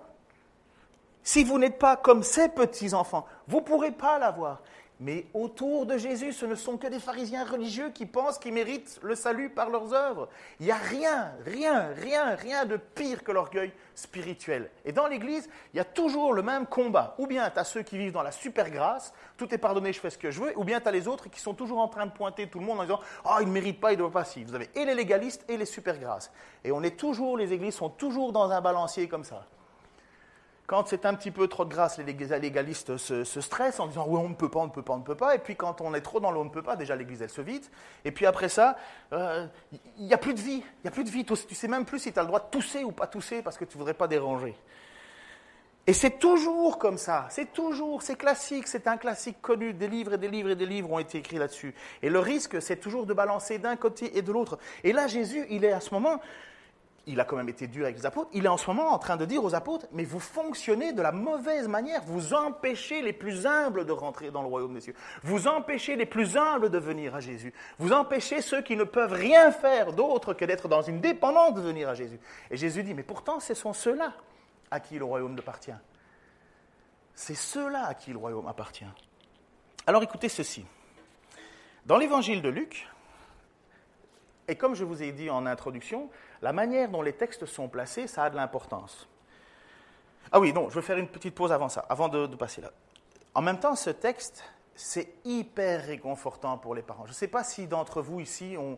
[1.27, 4.61] Si vous n'êtes pas comme ces petits-enfants, vous ne pourrez pas l'avoir.
[5.01, 8.97] Mais autour de Jésus, ce ne sont que des pharisiens religieux qui pensent qu'ils méritent
[9.03, 10.29] le salut par leurs œuvres.
[10.61, 14.71] Il n'y a rien, rien, rien, rien de pire que l'orgueil spirituel.
[14.85, 17.13] Et dans l'Église, il y a toujours le même combat.
[17.17, 19.99] Ou bien tu as ceux qui vivent dans la super grâce, tout est pardonné, je
[19.99, 21.89] fais ce que je veux, ou bien tu as les autres qui sont toujours en
[21.89, 24.03] train de pointer tout le monde en disant oh, il ne mérite pas, il ne
[24.03, 24.45] doit pas si.
[24.45, 26.31] Vous avez et les légalistes et les super grâces.
[26.63, 29.45] Et on est toujours, les églises sont toujours dans un balancier comme ça.
[30.67, 34.19] Quand c'est un petit peu trop de grâce, les légalistes se, stressent en disant oui,
[34.21, 35.33] on ne peut pas, on ne peut pas, on ne peut pas.
[35.33, 37.29] Et puis quand on est trop dans le on ne peut pas, déjà l'église elle
[37.29, 37.63] se vide.
[38.03, 38.75] Et puis après ça,
[39.13, 39.47] euh,
[39.97, 40.61] il n'y a plus de vie.
[40.61, 41.23] Il n'y a plus de vie.
[41.23, 43.57] Tu sais même plus si tu as le droit de tousser ou pas tousser parce
[43.57, 44.55] que tu ne voudrais pas déranger.
[45.89, 50.15] Et c'est toujours comme ça, c'est toujours, c'est classique, c'est un classique connu, des livres
[50.15, 51.73] et des livres et des livres ont été écrits là-dessus.
[52.01, 54.59] Et le risque, c'est toujours de balancer d'un côté et de l'autre.
[54.83, 56.19] Et là, Jésus, il est à ce moment,
[57.07, 58.99] il a quand même été dur avec les apôtres, il est en ce moment en
[58.99, 63.13] train de dire aux apôtres, mais vous fonctionnez de la mauvaise manière, vous empêchez les
[63.13, 64.93] plus humbles de rentrer dans le royaume des cieux,
[65.23, 69.13] vous empêchez les plus humbles de venir à Jésus, vous empêchez ceux qui ne peuvent
[69.13, 72.19] rien faire d'autre que d'être dans une dépendance de venir à Jésus.
[72.51, 74.13] Et Jésus dit, mais pourtant ce sont ceux-là
[74.69, 75.71] à qui le royaume appartient.
[77.15, 78.85] C'est ceux-là à qui le royaume appartient.
[79.87, 80.65] Alors écoutez ceci.
[81.85, 82.89] Dans l'évangile de Luc,
[84.49, 86.09] et comme je vous ai dit en introduction,
[86.41, 89.07] la manière dont les textes sont placés, ça a de l'importance.
[90.31, 92.71] Ah oui, non, je vais faire une petite pause avant ça, avant de, passer là.
[93.33, 94.43] En même temps, ce texte,
[94.75, 97.05] c'est hyper réconfortant pour les parents.
[97.05, 98.77] Je ne sais pas si d'entre vous ici ont,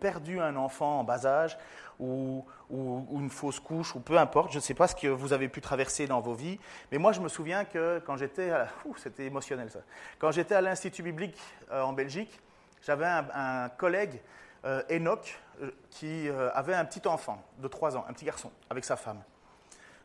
[0.00, 1.56] perdu un enfant en bas âge
[2.00, 4.50] ou, une fausse couche ou peu importe.
[4.50, 6.58] Je ne sais pas ce que vous avez pu traverser dans vos vies.
[6.90, 8.50] Mais moi, je me souviens que quand j'étais,
[8.96, 9.78] c'était émotionnel ça.
[10.18, 11.38] Quand j'étais à l'Institut biblique
[11.70, 12.40] euh, en Belgique,
[12.82, 14.20] j'avais un collègue
[14.64, 15.38] euh, Enoch,
[15.90, 19.22] qui euh, avait un petit enfant de 3 ans, un petit garçon, avec sa femme.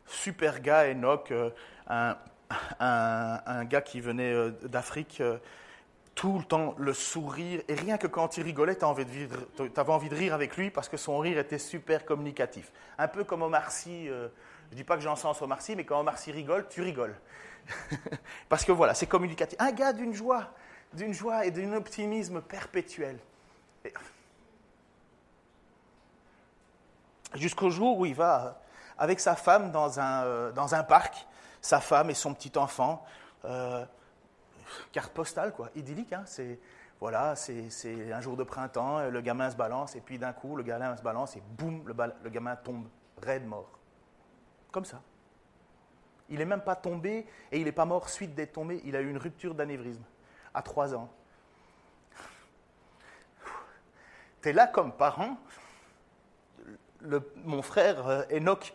[0.06, 1.32] Super gars, Enoch,
[1.88, 5.22] un, gars qui venait d'Afrique,
[6.14, 10.14] tout le temps le sourire, et rien que quand il rigolait, tu avais envie de
[10.14, 12.72] rire avec lui parce que son rire était super communicatif.
[12.98, 15.84] Un peu comme Omar Sy, je ne dis pas que j'en sens Omar Sy, mais
[15.84, 17.14] quand Omar Sy rigole, tu rigoles.
[18.48, 19.58] parce que voilà, c'est communicatif.
[19.60, 20.50] Un gars d'une joie,
[20.92, 23.18] d'une joie et d'un optimisme perpétuel.
[27.34, 28.60] Jusqu'au jour où il va
[28.98, 31.26] avec sa femme dans un, euh, dans un parc,
[31.60, 33.04] sa femme et son petit enfant.
[33.44, 33.84] Euh,
[34.92, 36.12] carte postale, quoi, idyllique.
[36.12, 36.58] Hein, c'est
[37.02, 40.62] voilà, c'est un jour de printemps, le gamin se balance, et puis d'un coup, le
[40.62, 42.86] gamin se balance, et boum, le, le gamin tombe,
[43.20, 43.76] raide mort.
[44.70, 45.00] Comme ça.
[46.28, 49.00] Il n'est même pas tombé, et il n'est pas mort suite d'être tombé, il a
[49.00, 50.04] eu une rupture d'anévrisme,
[50.54, 51.10] à trois ans.
[54.40, 55.38] Tu es là comme parent,
[57.44, 58.72] mon frère euh, Enoch,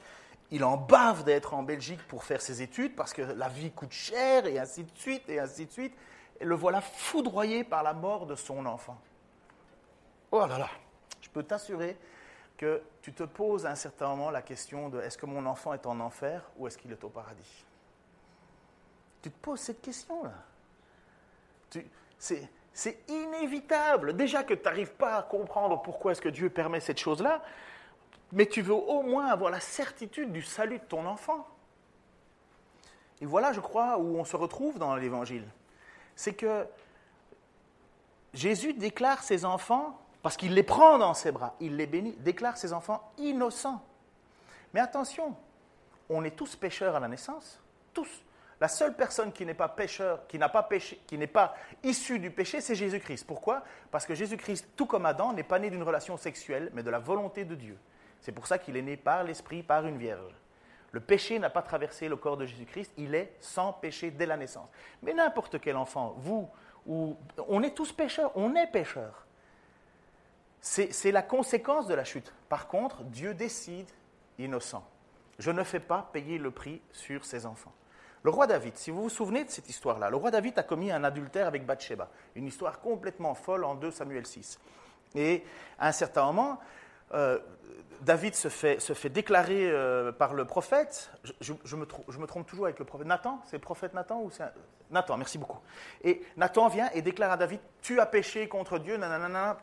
[0.52, 3.92] il en bave d'être en Belgique pour faire ses études parce que la vie coûte
[3.92, 5.94] cher et ainsi de suite et ainsi de suite.
[6.40, 8.98] Et le voilà foudroyé par la mort de son enfant.
[10.32, 10.70] Oh là là,
[11.22, 11.98] je peux t'assurer
[12.58, 15.74] que tu te poses à un certain moment la question de est-ce que mon enfant
[15.74, 17.66] est en enfer ou est-ce qu'il est au paradis?
[19.22, 20.34] Tu te poses cette question-là.
[22.20, 24.16] C'est inévitable.
[24.16, 27.42] Déjà que tu n'arrives pas à comprendre pourquoi est-ce que Dieu permet cette chose-là,
[28.32, 31.48] mais tu veux au moins avoir la certitude du salut de ton enfant.
[33.22, 35.48] Et voilà, je crois, où on se retrouve dans l'Évangile.
[36.16, 36.66] C'est que
[38.34, 42.58] Jésus déclare ses enfants, parce qu'il les prend dans ses bras, il les bénit, déclare
[42.58, 43.82] ses enfants innocents.
[44.74, 45.36] Mais attention,
[46.10, 47.60] on est tous pécheurs à la naissance,
[47.94, 48.24] tous.
[48.60, 53.26] La seule personne qui n'est pas pécheur, qui n'est pas issue du péché, c'est Jésus-Christ.
[53.26, 53.64] Pourquoi?
[53.92, 57.00] Parce que Jésus-Christ, tout comme Adam, n'est pas né d'une relation sexuelle, mais de la
[57.00, 57.78] volonté de Dieu.
[58.28, 60.36] C'est pour ça qu'il est né par l'Esprit, par une vierge.
[60.92, 64.36] Le péché n'a pas traversé le corps de Jésus-Christ, il est sans péché dès la
[64.36, 64.68] naissance.
[65.02, 66.50] Mais n'importe quel enfant, vous,
[66.86, 67.16] ou,
[67.48, 69.26] on est tous pécheurs, on est pécheurs.
[70.60, 72.34] C'est la conséquence de la chute.
[72.50, 73.88] Par contre, Dieu décide
[74.38, 74.86] innocent.
[75.40, 77.72] Je ne fais pas payer le prix sur ses enfants.
[78.24, 80.92] Le roi David, si vous vous souvenez de cette histoire-là, le roi David a commis
[80.92, 84.60] un adultère avec Bathsheba, une histoire complètement folle en 2 Samuel 6.
[85.16, 85.46] Et
[85.80, 86.60] à un certain moment,
[87.14, 87.40] euh,
[88.02, 92.86] David se fait, se déclarer euh, par le prophète, je, me trompe toujours avec le
[92.86, 93.08] prophète.
[93.08, 94.44] Nathan, c'est le prophète Nathan ou c'est
[94.92, 95.60] Nathan, merci beaucoup.
[96.04, 99.00] Et Nathan vient et déclare à David, tu as péché contre Dieu,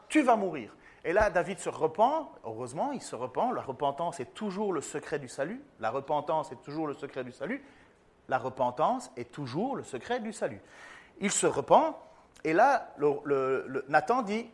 [0.09, 0.75] tu vas mourir.
[1.05, 5.19] Et là, David se repent, heureusement, il se repent, la repentance est toujours le secret
[5.19, 7.63] du salut, la repentance est toujours le secret du salut,
[8.29, 10.61] la repentance est toujours le secret du salut.
[11.21, 11.99] Il se repent,
[12.43, 12.95] et là,
[13.89, 14.51] Nathan dit,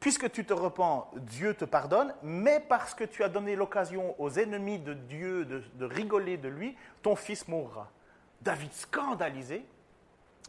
[0.00, 4.30] puisque tu te repens, Dieu te pardonne, mais parce que tu as donné l'occasion aux
[4.30, 7.88] ennemis de Dieu de, rigoler de lui, ton fils mourra.
[8.40, 9.62] David scandalisé,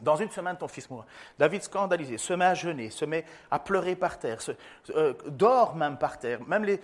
[0.02, 1.06] dans une semaine, ton fils mourra.
[1.38, 4.40] David scandalisé, se met à jeûner, se met à pleurer par terre,
[4.92, 6.80] euh, dort même par terre, même les,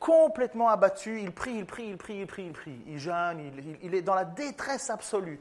[0.00, 3.78] complètement abattu, il prie, il prie, il prie, il prie, il prie, il jeûne, il,
[3.80, 5.40] il est dans la détresse absolue.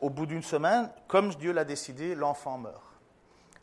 [0.00, 2.91] Au bout d'une semaine, comme Dieu l'a décidé, l'enfant meurt.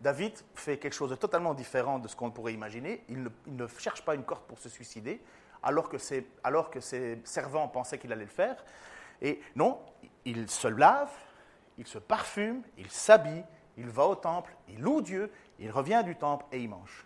[0.01, 3.03] David fait quelque chose de totalement différent de ce qu'on pourrait imaginer.
[3.09, 5.21] Il ne, cherche pas une corde pour se suicider,
[5.61, 6.25] alors que, ses,
[7.25, 8.63] servants pensaient qu'il allait le faire.
[9.21, 9.79] Et non,
[10.23, 11.11] il se lave,
[11.77, 13.43] il se parfume, il s'habille,
[13.77, 17.05] il va au temple, il loue Dieu, il revient du temple et il mange.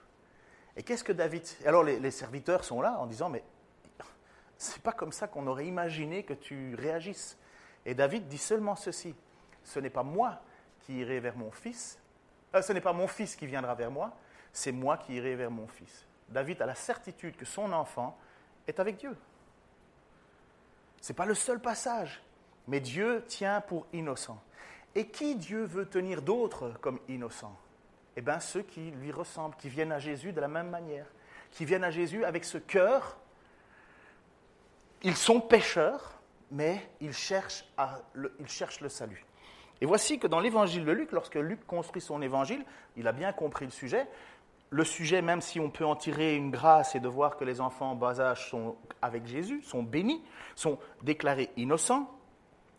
[0.75, 3.43] Et qu'est-ce que David Alors les, les, serviteurs sont là en disant mais
[4.57, 7.37] c'est pas comme ça qu'on aurait imaginé que tu réagisses.
[7.85, 9.15] Et David dit seulement ceci
[9.63, 10.41] ce n'est pas moi
[10.81, 11.99] qui irai vers mon fils,
[12.55, 14.15] euh, ce n'est pas mon fils qui viendra vers moi,
[14.51, 16.05] c'est moi qui irai vers mon fils.
[16.29, 18.17] David a la certitude que son enfant
[18.67, 19.15] est avec Dieu.
[21.01, 22.23] Ce n'est pas le seul passage,
[22.67, 24.41] mais Dieu tient pour innocent.
[24.95, 27.57] Et qui Dieu veut tenir d'autres comme innocents
[28.15, 31.07] Eh bien, ceux qui lui ressemblent, qui viennent à Jésus de la même manière,
[31.51, 33.17] qui viennent à Jésus avec ce cœur.
[35.01, 37.65] Ils sont pécheurs, mais ils cherchent,
[38.13, 39.25] le, ils cherchent le salut.
[39.81, 42.63] Et voici que dans l'évangile de Luc, lorsque Luc construit son évangile,
[42.95, 44.07] il a bien compris le sujet.
[44.69, 47.61] Le sujet, même si on peut en tirer une grâce et de voir que les
[47.61, 50.23] enfants en bas âge sont avec Jésus, sont bénis,
[50.55, 52.09] sont déclarés innocents,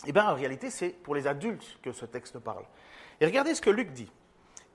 [0.07, 2.65] eh bien en réalité c'est pour les adultes que ce texte parle.
[3.21, 4.11] Et regardez ce que Luc dit.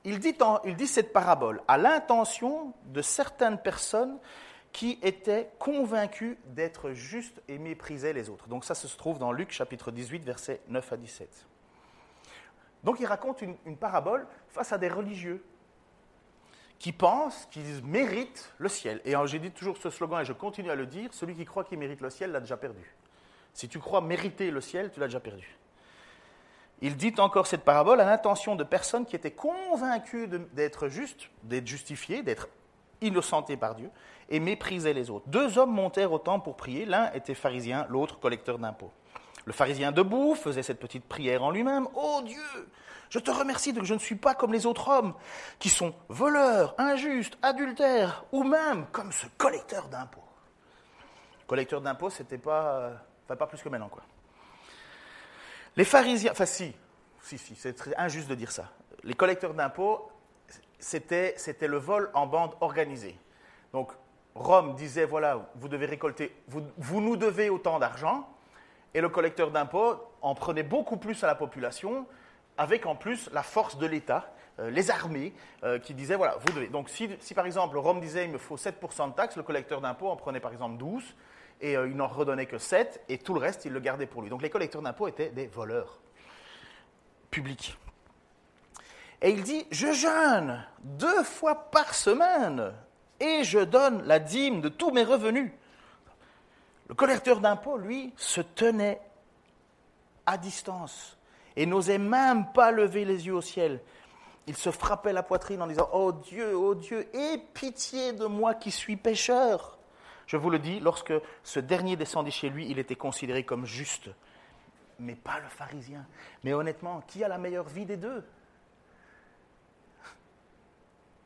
[0.06, 4.18] Il dit, cette parabole à l'intention de certaines personnes
[4.72, 8.48] qui étaient convaincus d'être justes et méprisaient les autres.
[8.48, 11.48] Donc ça se trouve dans Luc chapitre 18, versets 9 à 17.
[12.84, 15.44] Donc il raconte une, parabole face à des religieux
[16.78, 19.02] qui pensent qu'ils méritent le ciel.
[19.04, 21.66] Et j'ai dit toujours ce slogan et je continue à le dire, celui qui croit
[21.66, 22.96] qu'il mérite le ciel l'a déjà perdu.
[23.54, 25.58] Si tu crois mériter le ciel, tu l'as déjà perdu.
[26.82, 31.68] Il dit encore cette parabole à l'intention de personnes qui étaient convaincues d'être justes, d'être
[31.68, 32.48] justifiées, d'être
[33.02, 33.90] innocentées par Dieu,
[34.30, 35.28] et méprisaient les autres.
[35.28, 38.92] Deux hommes montèrent au temple pour prier, l'un était pharisien, l'autre collecteur d'impôts.
[39.50, 41.88] Le pharisien debout faisait cette petite prière en lui-même.
[41.96, 42.70] Oh Dieu,
[43.10, 45.16] je te remercie de que je ne suis pas comme les autres hommes,
[45.58, 50.22] qui sont voleurs, injustes, adultères, ou même comme ce collecteur d'impôts.
[51.48, 53.90] Collecteur d'impôts, c'était pas, euh, pas plus que maintenant.
[55.76, 56.76] Les pharisiens, enfin si,
[57.24, 58.66] si, si, c'est injuste de dire ça.
[59.04, 60.12] Les collecteurs d'impôts,
[60.78, 63.18] c'était, c'était le vol en bande organisée.
[63.74, 63.94] Donc
[64.36, 68.30] Rome disait, voilà, vous devez récolter, vous nous devez autant d'argent,
[68.94, 72.06] et le collecteur d'impôts en prenait beaucoup plus à la population,
[72.58, 76.54] avec en plus la force de l'État, euh, les armées, euh, qui disaient, voilà, vous
[76.54, 76.68] devez.
[76.68, 79.82] Donc si, si, par exemple Rome disait, il me faut 7% de taxes, le collecteur
[79.82, 81.04] d'impôts en prenait par exemple 12,
[81.62, 84.22] et euh, il n'en redonnait que 7, et tout le reste, il le gardait pour
[84.22, 84.30] lui.
[84.30, 86.00] Donc les collecteurs d'impôts étaient des voleurs
[87.32, 87.78] publics.
[89.22, 92.74] Et il dit, je jeûne deux fois par semaine,
[93.20, 95.52] et je donne la dîme de tous mes revenus.
[96.90, 99.00] Le collecteur d'impôts, lui, se tenait
[100.26, 101.18] à distance
[101.56, 103.80] et n'osait même pas lever les yeux au ciel.
[104.48, 108.56] Il se frappait la poitrine en disant Oh Dieu, oh Dieu, aie pitié de moi
[108.56, 109.78] qui suis pécheur.
[110.26, 114.10] Je vous le dis, lorsque ce dernier descendit chez lui, il était considéré comme juste,
[115.00, 116.06] mais pas le pharisien.
[116.44, 118.24] Mais honnêtement, qui a la meilleure vie des deux?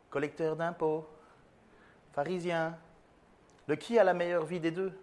[0.10, 1.08] Collecteur d'impôts,
[2.14, 2.78] pharisien.
[3.68, 4.94] De qui a la meilleure vie des deux?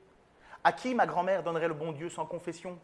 [0.62, 2.78] À qui ma grand-mère donnerait le bon Dieu sans confession?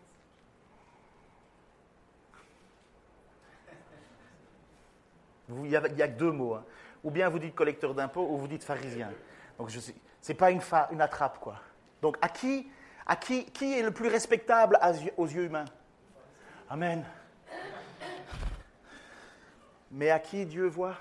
[5.49, 6.55] Il n'y a, que deux mots.
[6.55, 6.65] Hein.
[7.05, 9.11] Ou bien vous dites collecteur d'impôts ou vous dites pharisien.
[9.59, 10.61] Donc sais, c'est pas une,
[10.91, 11.61] une attrape, quoi.
[12.03, 12.69] Donc, à qui,
[13.07, 14.79] à qui, qui est le plus respectable
[15.17, 15.67] aux yeux humains?
[16.69, 17.05] Amen.
[19.93, 20.97] Mais à qui Dieu voit?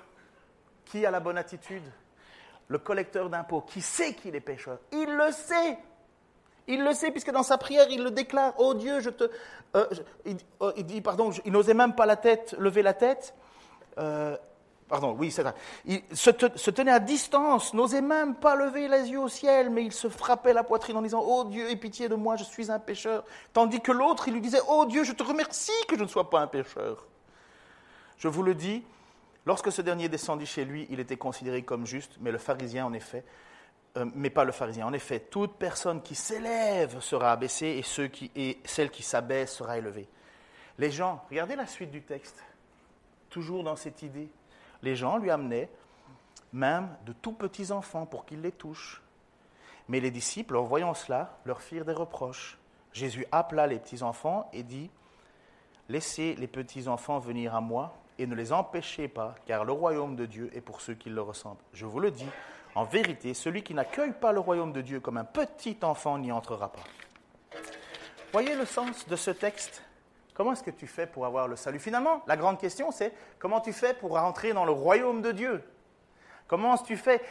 [0.86, 1.84] Qui a la bonne attitude?
[2.68, 4.78] Le collecteur d'impôts, qui sait qu'il est pécheur?
[4.92, 5.78] Il le sait.
[6.68, 8.54] Il le sait, puisque dans sa prière, il le déclare.
[8.58, 9.26] Oh Dieu, je te.
[9.76, 9.86] Euh,
[10.60, 13.34] oh, il, dit, pardon, il n'osait même pas la tête, lever la tête.
[13.98, 14.36] Euh,
[14.88, 15.56] Pardon, oui, c'est ça.
[15.86, 16.30] Il se,
[16.70, 20.54] tenait à distance, n'osait même pas lever les yeux au ciel, mais il se frappait
[20.54, 23.24] la poitrine en disant Oh Dieu, aie pitié de moi, je suis un pécheur.
[23.52, 26.30] Tandis que l'autre, il lui disait Oh Dieu, je te remercie que je ne sois
[26.30, 27.08] pas un pécheur.
[28.20, 28.84] Je vous le dis,
[29.48, 32.94] lorsque ce dernier descendit chez lui, il était considéré comme juste, mais le pharisien, en
[32.94, 33.45] effet, euh,
[34.14, 34.86] mais pas le pharisien.
[34.86, 39.54] En effet, toute personne qui s'élève sera abaissée et, ceux qui, et celle qui s'abaisse
[39.54, 40.08] sera élevée.
[40.78, 42.44] Les gens, regardez la suite du texte,
[43.30, 44.30] toujours dans cette idée
[44.86, 45.70] les gens lui amenaient
[46.54, 49.02] même de tout petits enfants pour qu'ils les touchent.
[49.90, 52.58] Mais les disciples, en voyant cela, leur firent des reproches.
[52.94, 54.90] Jésus appela les petits enfants et dit
[55.90, 60.16] Laissez les petits enfants venir à moi et ne les empêchez pas, car le royaume
[60.16, 61.62] de Dieu est pour ceux qui le ressemblent.
[61.74, 62.26] Je vous le dis,
[62.76, 66.32] en vérité, celui qui n'accueille pas le royaume de Dieu comme un petit enfant n'y
[66.32, 66.84] entrera pas.
[68.34, 69.82] Voyez le sens de ce texte?
[70.34, 71.80] Comment est-ce que tu fais pour avoir le salut?
[71.80, 75.64] Finalement, la grande question, c'est comment tu fais pour rentrer dans le royaume de Dieu?
[76.48, 77.22] Comment tu fais?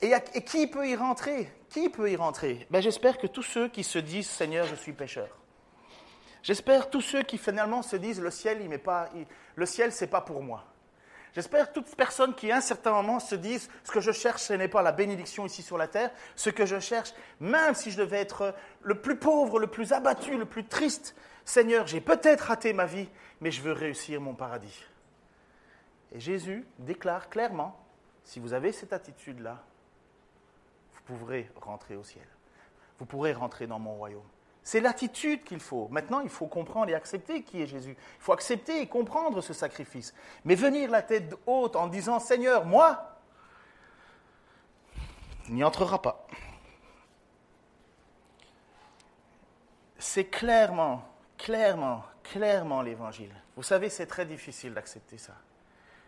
[0.00, 1.52] Et, qui peut y rentrer?
[1.68, 2.66] Qui peut y rentrer?
[2.70, 5.28] Ben, J'espère que tous ceux qui se disent Seigneur, je suis pécheur.
[6.42, 9.10] J'espère tous ceux qui finalement se disent le ciel, il pas,
[9.54, 10.64] le ciel, c'est pas pour moi.
[11.34, 14.52] J'espère toutes personnes qui, à un certain moment, se disent ce que je cherche, ce
[14.52, 16.10] n'est pas la bénédiction ici sur la terre.
[16.36, 20.36] Ce que je cherche, même si je devais être le plus pauvre, le plus abattu,
[20.36, 21.14] le plus triste,
[21.44, 23.08] Seigneur, j'ai peut-être raté ma vie,
[23.40, 24.84] mais je veux réussir mon paradis.
[26.12, 27.78] Et Jésus déclare clairement,
[28.24, 29.62] si vous avez cette attitude-là,
[30.94, 32.26] vous pourrez rentrer au ciel.
[32.98, 34.28] Vous pourrez rentrer dans mon royaume.
[34.68, 35.88] C'est l'attitude qu'il faut.
[35.88, 37.96] Maintenant, il faut comprendre et accepter qui est Jésus.
[37.98, 40.12] Il faut accepter et comprendre ce sacrifice.
[40.44, 43.16] Mais venir la tête haute en disant Seigneur, moi,
[45.48, 46.26] n'y entrera pas.
[49.98, 51.02] C'est clairement,
[51.38, 53.34] clairement, clairement l'évangile.
[53.56, 55.32] Vous savez, c'est très difficile d'accepter ça.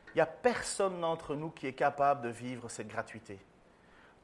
[0.09, 3.39] Il n'y a personne d'entre nous qui est capable de vivre cette gratuité.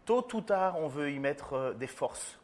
[0.04, 2.38] Tôt ou tard, on veut y mettre euh, des forces.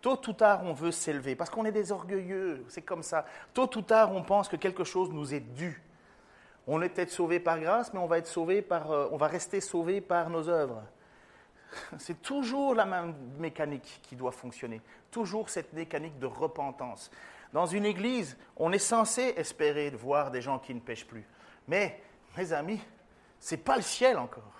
[0.00, 3.24] Tôt ou tard, on veut s'élever parce qu'on est des orgueilleux, c'est comme ça.
[3.52, 5.82] Tôt ou tard, on pense que quelque chose nous est dû.
[6.66, 9.26] On est peut-être sauvé par grâce, mais on va, être sauvé par, euh, on va
[9.26, 10.82] rester sauvé par nos œuvres.
[11.98, 14.80] C'est toujours la même mécanique qui doit fonctionner,
[15.10, 17.10] toujours cette mécanique de repentance.
[17.52, 21.26] Dans une église, on est censé espérer voir des gens qui ne pêchent plus.
[21.66, 22.00] Mais,
[22.36, 22.80] mes amis,
[23.40, 24.57] ce n'est pas le ciel encore.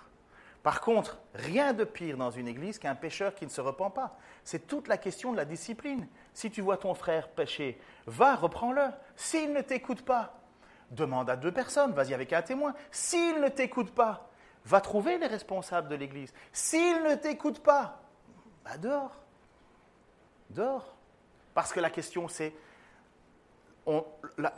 [0.62, 4.18] Par contre, rien de pire dans une église qu'un pécheur qui ne se repent pas.
[4.44, 6.08] C'est toute la question de la discipline.
[6.34, 8.88] Si tu vois ton frère pécher, va, reprends-le.
[9.14, 10.40] S'il ne t'écoute pas,
[10.90, 12.74] demande à deux personnes, vas-y avec un témoin.
[12.90, 14.28] S'il ne t'écoute pas,
[14.64, 16.32] va trouver les responsables de l'église.
[16.52, 18.02] S'il ne t'écoute pas,
[18.64, 19.16] bah dehors.
[20.50, 20.96] Dehors.
[21.54, 22.54] Parce que la question, c'est
[24.36, 24.52] la,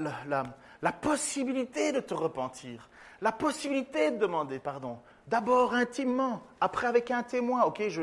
[0.82, 2.90] la, possibilité de te repentir,
[3.20, 4.98] la possibilité de demander pardon.
[5.30, 7.62] D'abord intimement, après avec un témoin.
[7.62, 8.02] Ok, je,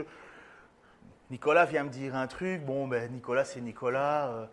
[1.30, 2.64] Nicolas vient me dire un truc.
[2.64, 4.30] Bon, ben Nicolas, c'est Nicolas.
[4.30, 4.46] Euh,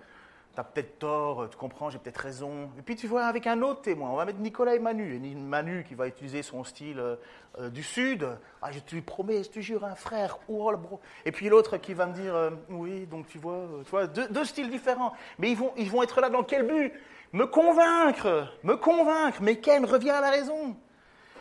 [0.55, 2.71] tu as peut-être tort, tu comprends, j'ai peut-être raison.
[2.77, 5.15] Et puis tu vois, avec un autre témoin, on va mettre Nicolas et Manu.
[5.15, 7.17] Et Manu qui va utiliser son style euh,
[7.61, 8.27] euh, du Sud.
[8.61, 10.39] Ah, je te promets, je te jure, un frère.
[10.49, 11.01] Oh, bro.
[11.25, 14.45] Et puis l'autre qui va me dire, euh, oui, donc tu vois, tu vois deux,
[14.45, 15.13] styles différents.
[15.39, 16.93] Mais ils vont, ils vont être là dans quel but?
[17.33, 19.39] Me convaincre, me convaincre.
[19.43, 20.77] Mais Ken, reviens à la raison.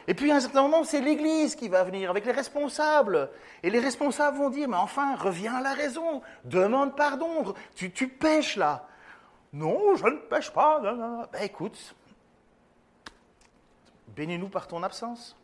[0.08, 3.30] Et puis à un certain moment, c'est l'Église qui va venir avec les responsables.
[3.62, 8.58] Et les responsables vont dire, mais enfin, reviens à la raison, demande pardon, tu, pêches
[8.58, 8.88] là.
[9.54, 10.80] Non, je ne pêche pas.
[11.32, 11.96] Ben écoute,
[14.08, 15.38] bénis-nous par ton absence.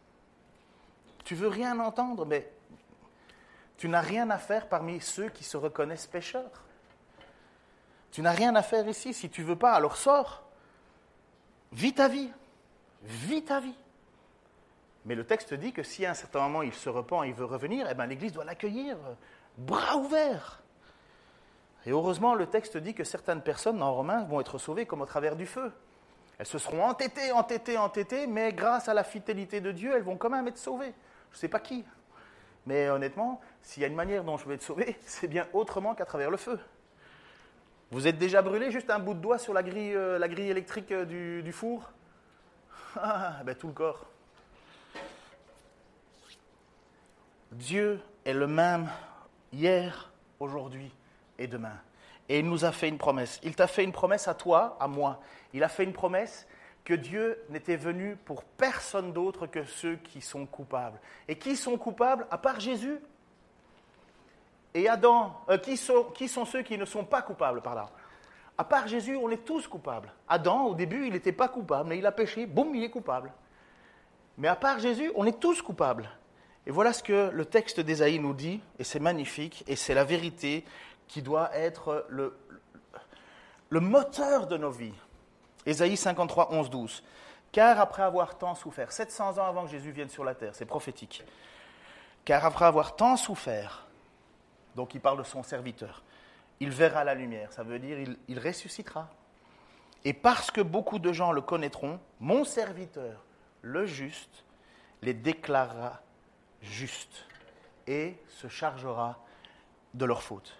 [1.23, 2.51] Tu veux rien entendre, mais
[3.77, 6.65] tu n'as rien à faire parmi ceux qui se reconnaissent pécheurs.
[8.11, 9.13] Tu n'as rien à faire ici.
[9.13, 10.43] Si tu veux pas, alors sors.
[11.71, 12.31] Vis ta vie.
[13.03, 13.75] Vis ta vie.
[15.05, 17.33] Mais le texte dit que si à un certain moment il se repent et il
[17.33, 18.97] veut revenir, eh ben, l'Église doit l'accueillir,
[19.57, 20.61] bras ouverts.
[21.85, 25.05] Et heureusement, le texte dit que certaines personnes en Romains vont être sauvées comme au
[25.05, 25.71] travers du feu.
[26.37, 30.17] Elles se seront entêtées, entêtées, entêtées, mais grâce à la fidélité de Dieu, elles vont
[30.17, 30.93] quand même être sauvées.
[31.31, 31.85] Je ne sais pas qui.
[32.65, 35.95] Mais honnêtement, s'il y a une manière dont je vais être sauvé, c'est bien autrement
[35.95, 36.59] qu'à travers le feu.
[37.91, 41.05] Vous êtes déjà brûlé juste un bout de doigt sur la grille, euh, électrique euh,
[41.05, 41.91] du, du four?
[42.95, 44.08] Ah, ben tout le corps.
[47.51, 48.89] Dieu est le même
[49.51, 50.91] hier, aujourd'hui
[51.37, 51.77] et demain.
[52.27, 53.39] Et il nous a fait une promesse.
[53.43, 55.19] Il t'a fait une promesse à toi, à moi.
[55.53, 56.47] Il a fait une promesse
[56.85, 60.99] que Dieu n'était venu pour personne d'autre que ceux qui sont coupables.
[61.27, 62.99] Et qui sont coupables à part Jésus
[64.75, 67.89] Et Adam, euh, qui, sont, qui sont ceux qui ne sont pas coupables par là?
[68.57, 70.11] À part Jésus, on est tous coupables.
[70.27, 73.31] Adam, au début, il n'était pas coupable, mais il a péché, boum, il est coupable.
[74.37, 76.09] Mais à part Jésus, on est tous coupables.
[76.65, 80.03] Et voilà ce que le texte d'Ésaïe nous dit, et c'est magnifique, et c'est la
[80.03, 80.65] vérité
[81.07, 82.33] qui doit être le,
[83.71, 84.93] moteur de nos vies.
[85.65, 87.03] Ésaïe 53, 11, 12.
[87.51, 90.65] Car après avoir tant souffert, 700 ans avant que Jésus vienne sur la terre, c'est
[90.65, 91.23] prophétique.
[92.25, 93.87] Car après avoir tant souffert,
[94.75, 96.03] donc il parle de son serviteur,
[96.59, 97.97] il verra la lumière, ça veut dire
[98.27, 99.09] il ressuscitera.
[100.05, 103.23] Et parce que beaucoup de gens le connaîtront, mon serviteur,
[103.61, 104.45] le juste,
[105.01, 106.01] les déclarera
[106.61, 107.25] justes
[107.87, 109.19] et se chargera
[109.93, 110.55] de leurs fautes.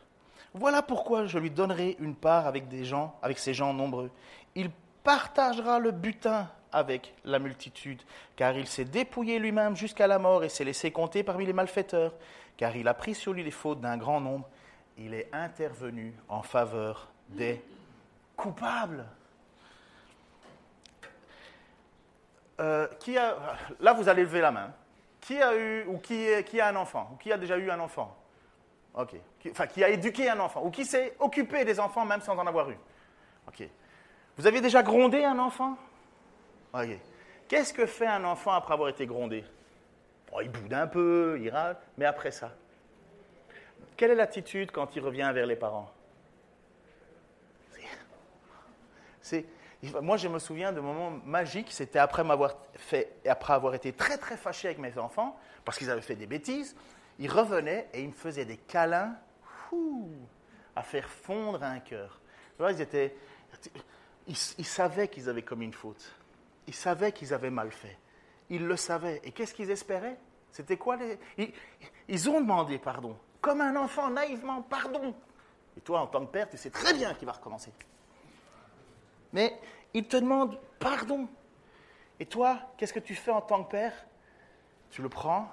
[0.53, 4.09] Voilà pourquoi je lui donnerai une part avec des gens, avec ces gens nombreux.
[4.55, 4.71] Il
[5.03, 8.01] partagera le butin avec la multitude,
[8.35, 12.13] car il s'est dépouillé lui-même jusqu'à la mort et s'est laissé compter parmi les malfaiteurs,
[12.57, 14.47] car il a pris sur lui les fautes d'un grand nombre.
[14.97, 17.63] Il est intervenu en faveur des
[18.35, 19.05] coupables.
[22.59, 22.87] Euh,
[23.79, 24.73] là, vous allez lever la main.
[25.29, 28.17] Qui a eu ou qui, a un enfant ou qui a déjà eu un enfant
[28.95, 29.13] Ok.
[29.51, 32.47] Enfin, qui a éduqué un enfant, ou qui s'est occupé des enfants même sans en
[32.47, 32.77] avoir eu.
[33.47, 33.61] Ok.
[34.37, 35.77] Vous avez déjà grondé un enfant?
[36.73, 36.97] Ok.
[37.47, 39.43] Qu'est-ce que fait un enfant après avoir été grondé?
[40.41, 42.51] Il boude un peu, il râle, mais après ça?
[43.97, 45.91] Quelle est l'attitude quand il revient vers les parents?
[49.21, 49.45] C'est.
[50.01, 54.17] Moi, je me souviens de moments magiques, c'était après m'avoir fait, après avoir été très
[54.17, 56.75] très fâché avec mes enfants, parce qu'ils avaient fait des bêtises,
[57.17, 59.15] il revenait et il me faisait des câlins.
[60.75, 62.19] à faire fondre un cœur.
[62.59, 63.15] Ils, étaient,
[64.27, 66.13] ils, savaient qu'ils avaient commis une faute.
[66.67, 67.97] Ils savaient qu'ils avaient mal fait.
[68.49, 69.21] Ils le savaient.
[69.23, 70.17] Et qu'est-ce qu'ils espéraient?
[70.51, 70.97] C'était quoi
[71.37, 71.53] ils,
[72.07, 73.15] ils ont demandé pardon.
[73.41, 75.13] Comme un enfant, naïvement, pardon.
[75.77, 77.71] Et toi, en tant que père, tu sais très bien qu'il va recommencer.
[79.33, 79.59] Mais
[79.93, 81.27] il te demande pardon.
[82.19, 83.93] Et toi, qu'est-ce que tu fais en tant que père?
[84.89, 85.51] Tu le prends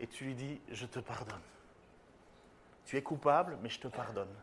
[0.00, 1.40] et tu lui dis, je te pardonne.
[2.84, 4.34] Tu es coupable, mais je te pardonne.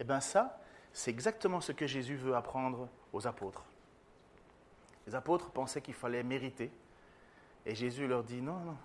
[0.00, 0.60] Eh bien ça,
[0.92, 3.64] c'est exactement ce que Jésus veut apprendre aux apôtres.
[5.06, 6.70] Les apôtres pensaient qu'il fallait mériter.
[7.64, 8.76] Et Jésus leur dit, non, non.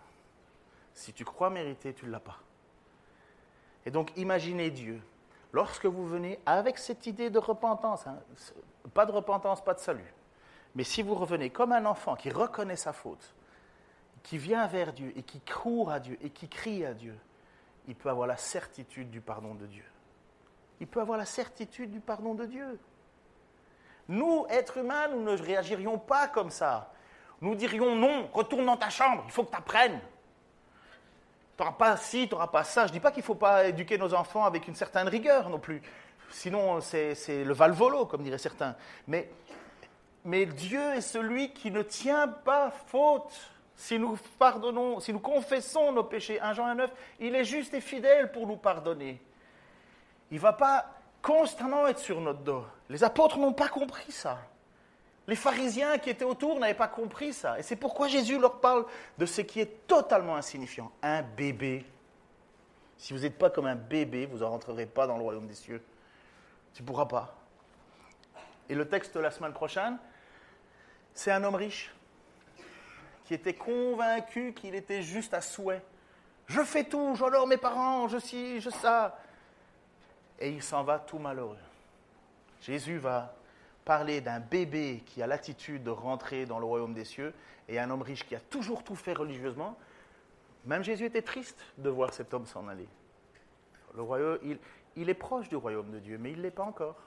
[0.93, 2.39] Si tu crois mériter, tu ne l'as pas.
[3.85, 5.01] Et donc imaginez Dieu.
[5.53, 8.17] Lorsque vous venez avec cette idée de repentance, hein,
[8.93, 10.13] pas de repentance, pas de salut,
[10.75, 13.33] mais si vous revenez comme un enfant qui reconnaît sa faute,
[14.23, 17.17] qui vient vers Dieu et qui court à Dieu et qui crie à Dieu,
[17.87, 19.83] il peut avoir la certitude du pardon de Dieu.
[20.79, 22.79] Il peut avoir la certitude du pardon de Dieu.
[24.07, 26.93] Nous, êtres humains, nous ne réagirions pas comme ça.
[27.41, 29.99] Nous dirions non, retourne dans ta chambre, il faut que tu apprennes.
[31.61, 32.87] N'auras pas ci, tu n'auras pas ça.
[32.87, 35.47] Je ne dis pas qu'il ne faut pas éduquer nos enfants avec une certaine rigueur
[35.47, 35.79] non plus.
[36.31, 38.75] Sinon, c'est le valvolo, comme diraient certains.
[39.07, 39.29] Mais
[40.25, 43.31] mais Dieu est celui qui ne tient pas faute.
[43.75, 46.89] Si nous pardonnons, si nous confessons nos péchés, 1 Jean 9,
[47.19, 49.21] il est juste et fidèle pour nous pardonner.
[50.31, 50.87] Il ne va pas
[51.21, 52.63] constamment être sur notre dos.
[52.89, 54.39] Les apôtres n'ont pas compris ça.
[55.27, 57.59] Les pharisiens qui étaient autour n'avaient pas compris ça.
[57.59, 58.85] Et c'est pourquoi Jésus leur parle
[59.17, 60.91] de ce qui est totalement insignifiant.
[61.01, 61.85] Un bébé.
[62.97, 65.55] Si vous n'êtes pas comme un bébé, vous ne rentrerez pas dans le royaume des
[65.55, 65.83] cieux.
[66.73, 67.35] Tu ne pourras pas.
[68.69, 69.97] Et le texte de la semaine prochaine,
[71.13, 71.93] c'est un homme riche
[73.25, 75.83] qui était convaincu qu'il était juste à souhait.
[76.47, 79.17] Je fais tout, j'honore mes parents, je suis, je ça.
[80.39, 81.57] Et il s'en va tout malheureux.
[82.61, 83.33] Jésus va
[83.85, 87.33] parler d'un bébé qui a l'attitude de rentrer dans le royaume des cieux
[87.67, 89.77] et un homme riche qui a toujours tout fait religieusement.
[90.65, 92.87] Même Jésus était triste de voir cet homme s'en aller.
[93.95, 94.39] Le royaume,
[94.95, 96.97] il, est proche du royaume de Dieu, mais il ne l'est pas encore.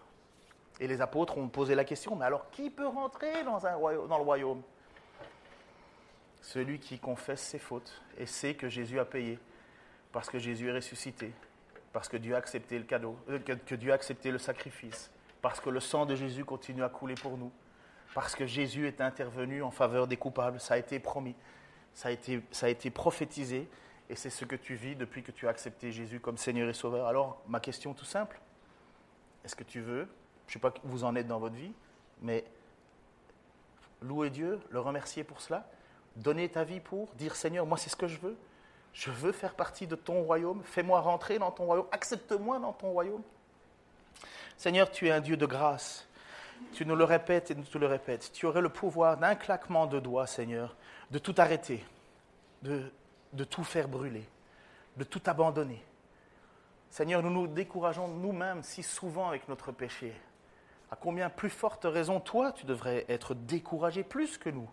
[0.81, 4.63] Et les apôtres ont posé la question, mais alors qui peut rentrer dans le royaume?
[6.43, 9.39] Celui qui confesse ses fautes et sait que Jésus a payé,
[10.13, 11.33] parce que Jésus est ressuscité,
[11.93, 15.11] parce que Dieu a accepté le cadeau, euh, que, Dieu a accepté le sacrifice,
[15.45, 17.53] parce que le sang de Jésus continue à couler pour nous,
[18.15, 21.37] parce que Jésus est intervenu en faveur des coupables, ça a été promis,
[21.93, 23.69] ça a été, prophétisé,
[24.09, 26.73] et c'est ce que tu vis depuis que tu as accepté Jésus comme Seigneur et
[26.73, 27.07] Sauveur.
[27.07, 28.41] Alors, ma question tout simple,
[29.45, 30.09] est-ce que tu veux
[30.47, 31.75] je ne sais pas où vous en êtes dans votre vie,
[32.23, 32.47] mais
[34.01, 35.69] louer Dieu, le remercier pour cela,
[36.17, 38.39] donner ta vie pour, dire Seigneur, moi c'est ce que je veux,
[38.95, 42.93] je veux faire partie de ton royaume, fais-moi rentrer dans ton royaume, accepte-moi dans ton
[42.93, 43.23] royaume.
[44.57, 46.09] Seigneur, tu es un Dieu de grâce.
[46.73, 48.31] Tu nous le répètes et nous te le répètes.
[48.33, 50.77] Tu aurais le pouvoir d'un claquement de doigts, Seigneur,
[51.11, 51.85] de tout arrêter,
[52.63, 52.91] de,
[53.33, 54.29] de tout faire brûler,
[54.97, 55.85] de tout abandonner.
[56.91, 60.15] Seigneur, nous nous décourageons nous-mêmes si souvent avec notre péché,
[60.91, 64.71] à combien plus forte raison, toi, tu devrais être découragé plus que nous.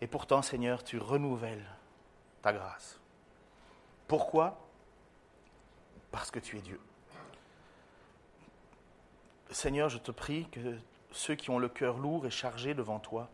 [0.00, 1.64] Et pourtant, Seigneur, tu renouvelles
[2.42, 3.00] ta grâce.
[4.06, 4.58] Pourquoi?
[6.10, 6.78] Parce que tu es Dieu.
[9.54, 10.76] Seigneur, je te prie que
[11.12, 13.30] ceux qui ont le cœur lourd et chargé devant toi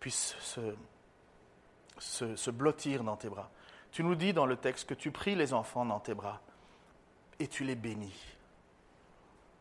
[0.00, 0.36] puissent
[1.98, 3.50] se, blottir dans tes bras.
[3.92, 6.40] Tu nous dis dans le texte que tu pries les enfants dans tes bras
[7.38, 8.18] et tu les bénis.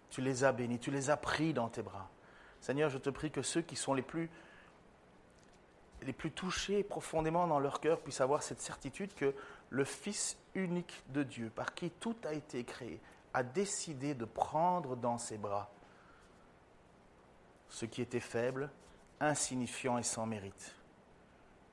[0.10, 2.10] Tu les as bénis, tu les as pris dans tes bras.
[2.62, 4.30] Seigneur, je te prie que ceux qui sont les plus,
[6.02, 9.36] les plus touchés profondément dans leur cœur puissent avoir cette certitude que
[9.70, 13.02] le Fils unique de Dieu, par qui tout a été créé,
[13.34, 15.70] a décidé de prendre dans ses bras
[17.70, 18.70] ce qui était faible,
[19.20, 20.76] insignifiant et sans mérite.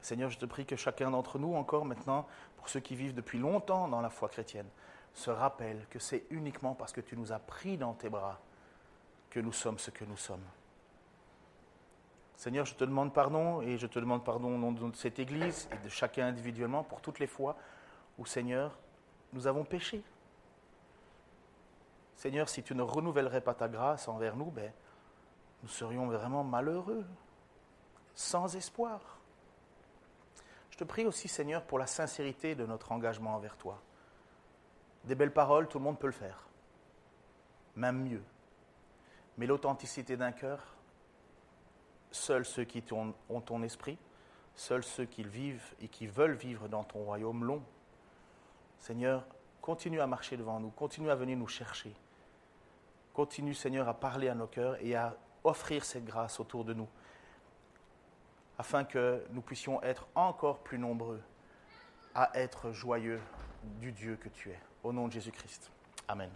[0.01, 2.27] Seigneur, je te prie que chacun d'entre nous, encore maintenant,
[2.57, 4.69] pour ceux qui vivent depuis longtemps dans la foi chrétienne,
[5.15, 8.41] se rappelle que c'est uniquement parce que tu nous as pris dans tes bras
[9.31, 10.45] que nous sommes ce que nous sommes.
[12.37, 15.69] Seigneur, je te demande pardon et je te demande pardon au nom de cette Église
[15.73, 17.57] et de chacun individuellement pour toutes les fois
[18.19, 18.77] où, Seigneur,
[19.33, 20.03] nous avons péché.
[22.17, 24.73] Seigneur, si tu ne renouvellerais pas ta grâce envers nous, ben,
[25.62, 27.05] nous serions vraiment malheureux,
[28.15, 29.19] sans espoir.
[30.71, 33.81] Je te prie aussi, Seigneur, pour la sincérité de notre engagement envers toi.
[35.05, 36.47] Des belles paroles, tout le monde peut le faire,
[37.77, 38.23] même mieux.
[39.37, 40.75] Mais l'authenticité d'un cœur,
[42.11, 43.99] seuls ceux qui ont ton esprit,
[44.55, 47.62] seuls ceux qui vivent et qui veulent vivre dans ton royaume l'ont.
[48.79, 49.27] Seigneur,
[49.65, 51.91] continue à marcher devant nous, continue à venir nous chercher.
[53.15, 56.89] Continue, Seigneur, à parler à nos cœurs et à offrir cette grâce autour de nous,
[58.59, 61.23] afin que nous puissions être encore plus nombreux
[62.15, 63.23] à être joyeux
[63.81, 64.61] du Dieu que tu es.
[64.83, 65.71] Au nom de Jésus-Christ.
[66.09, 66.31] Amen.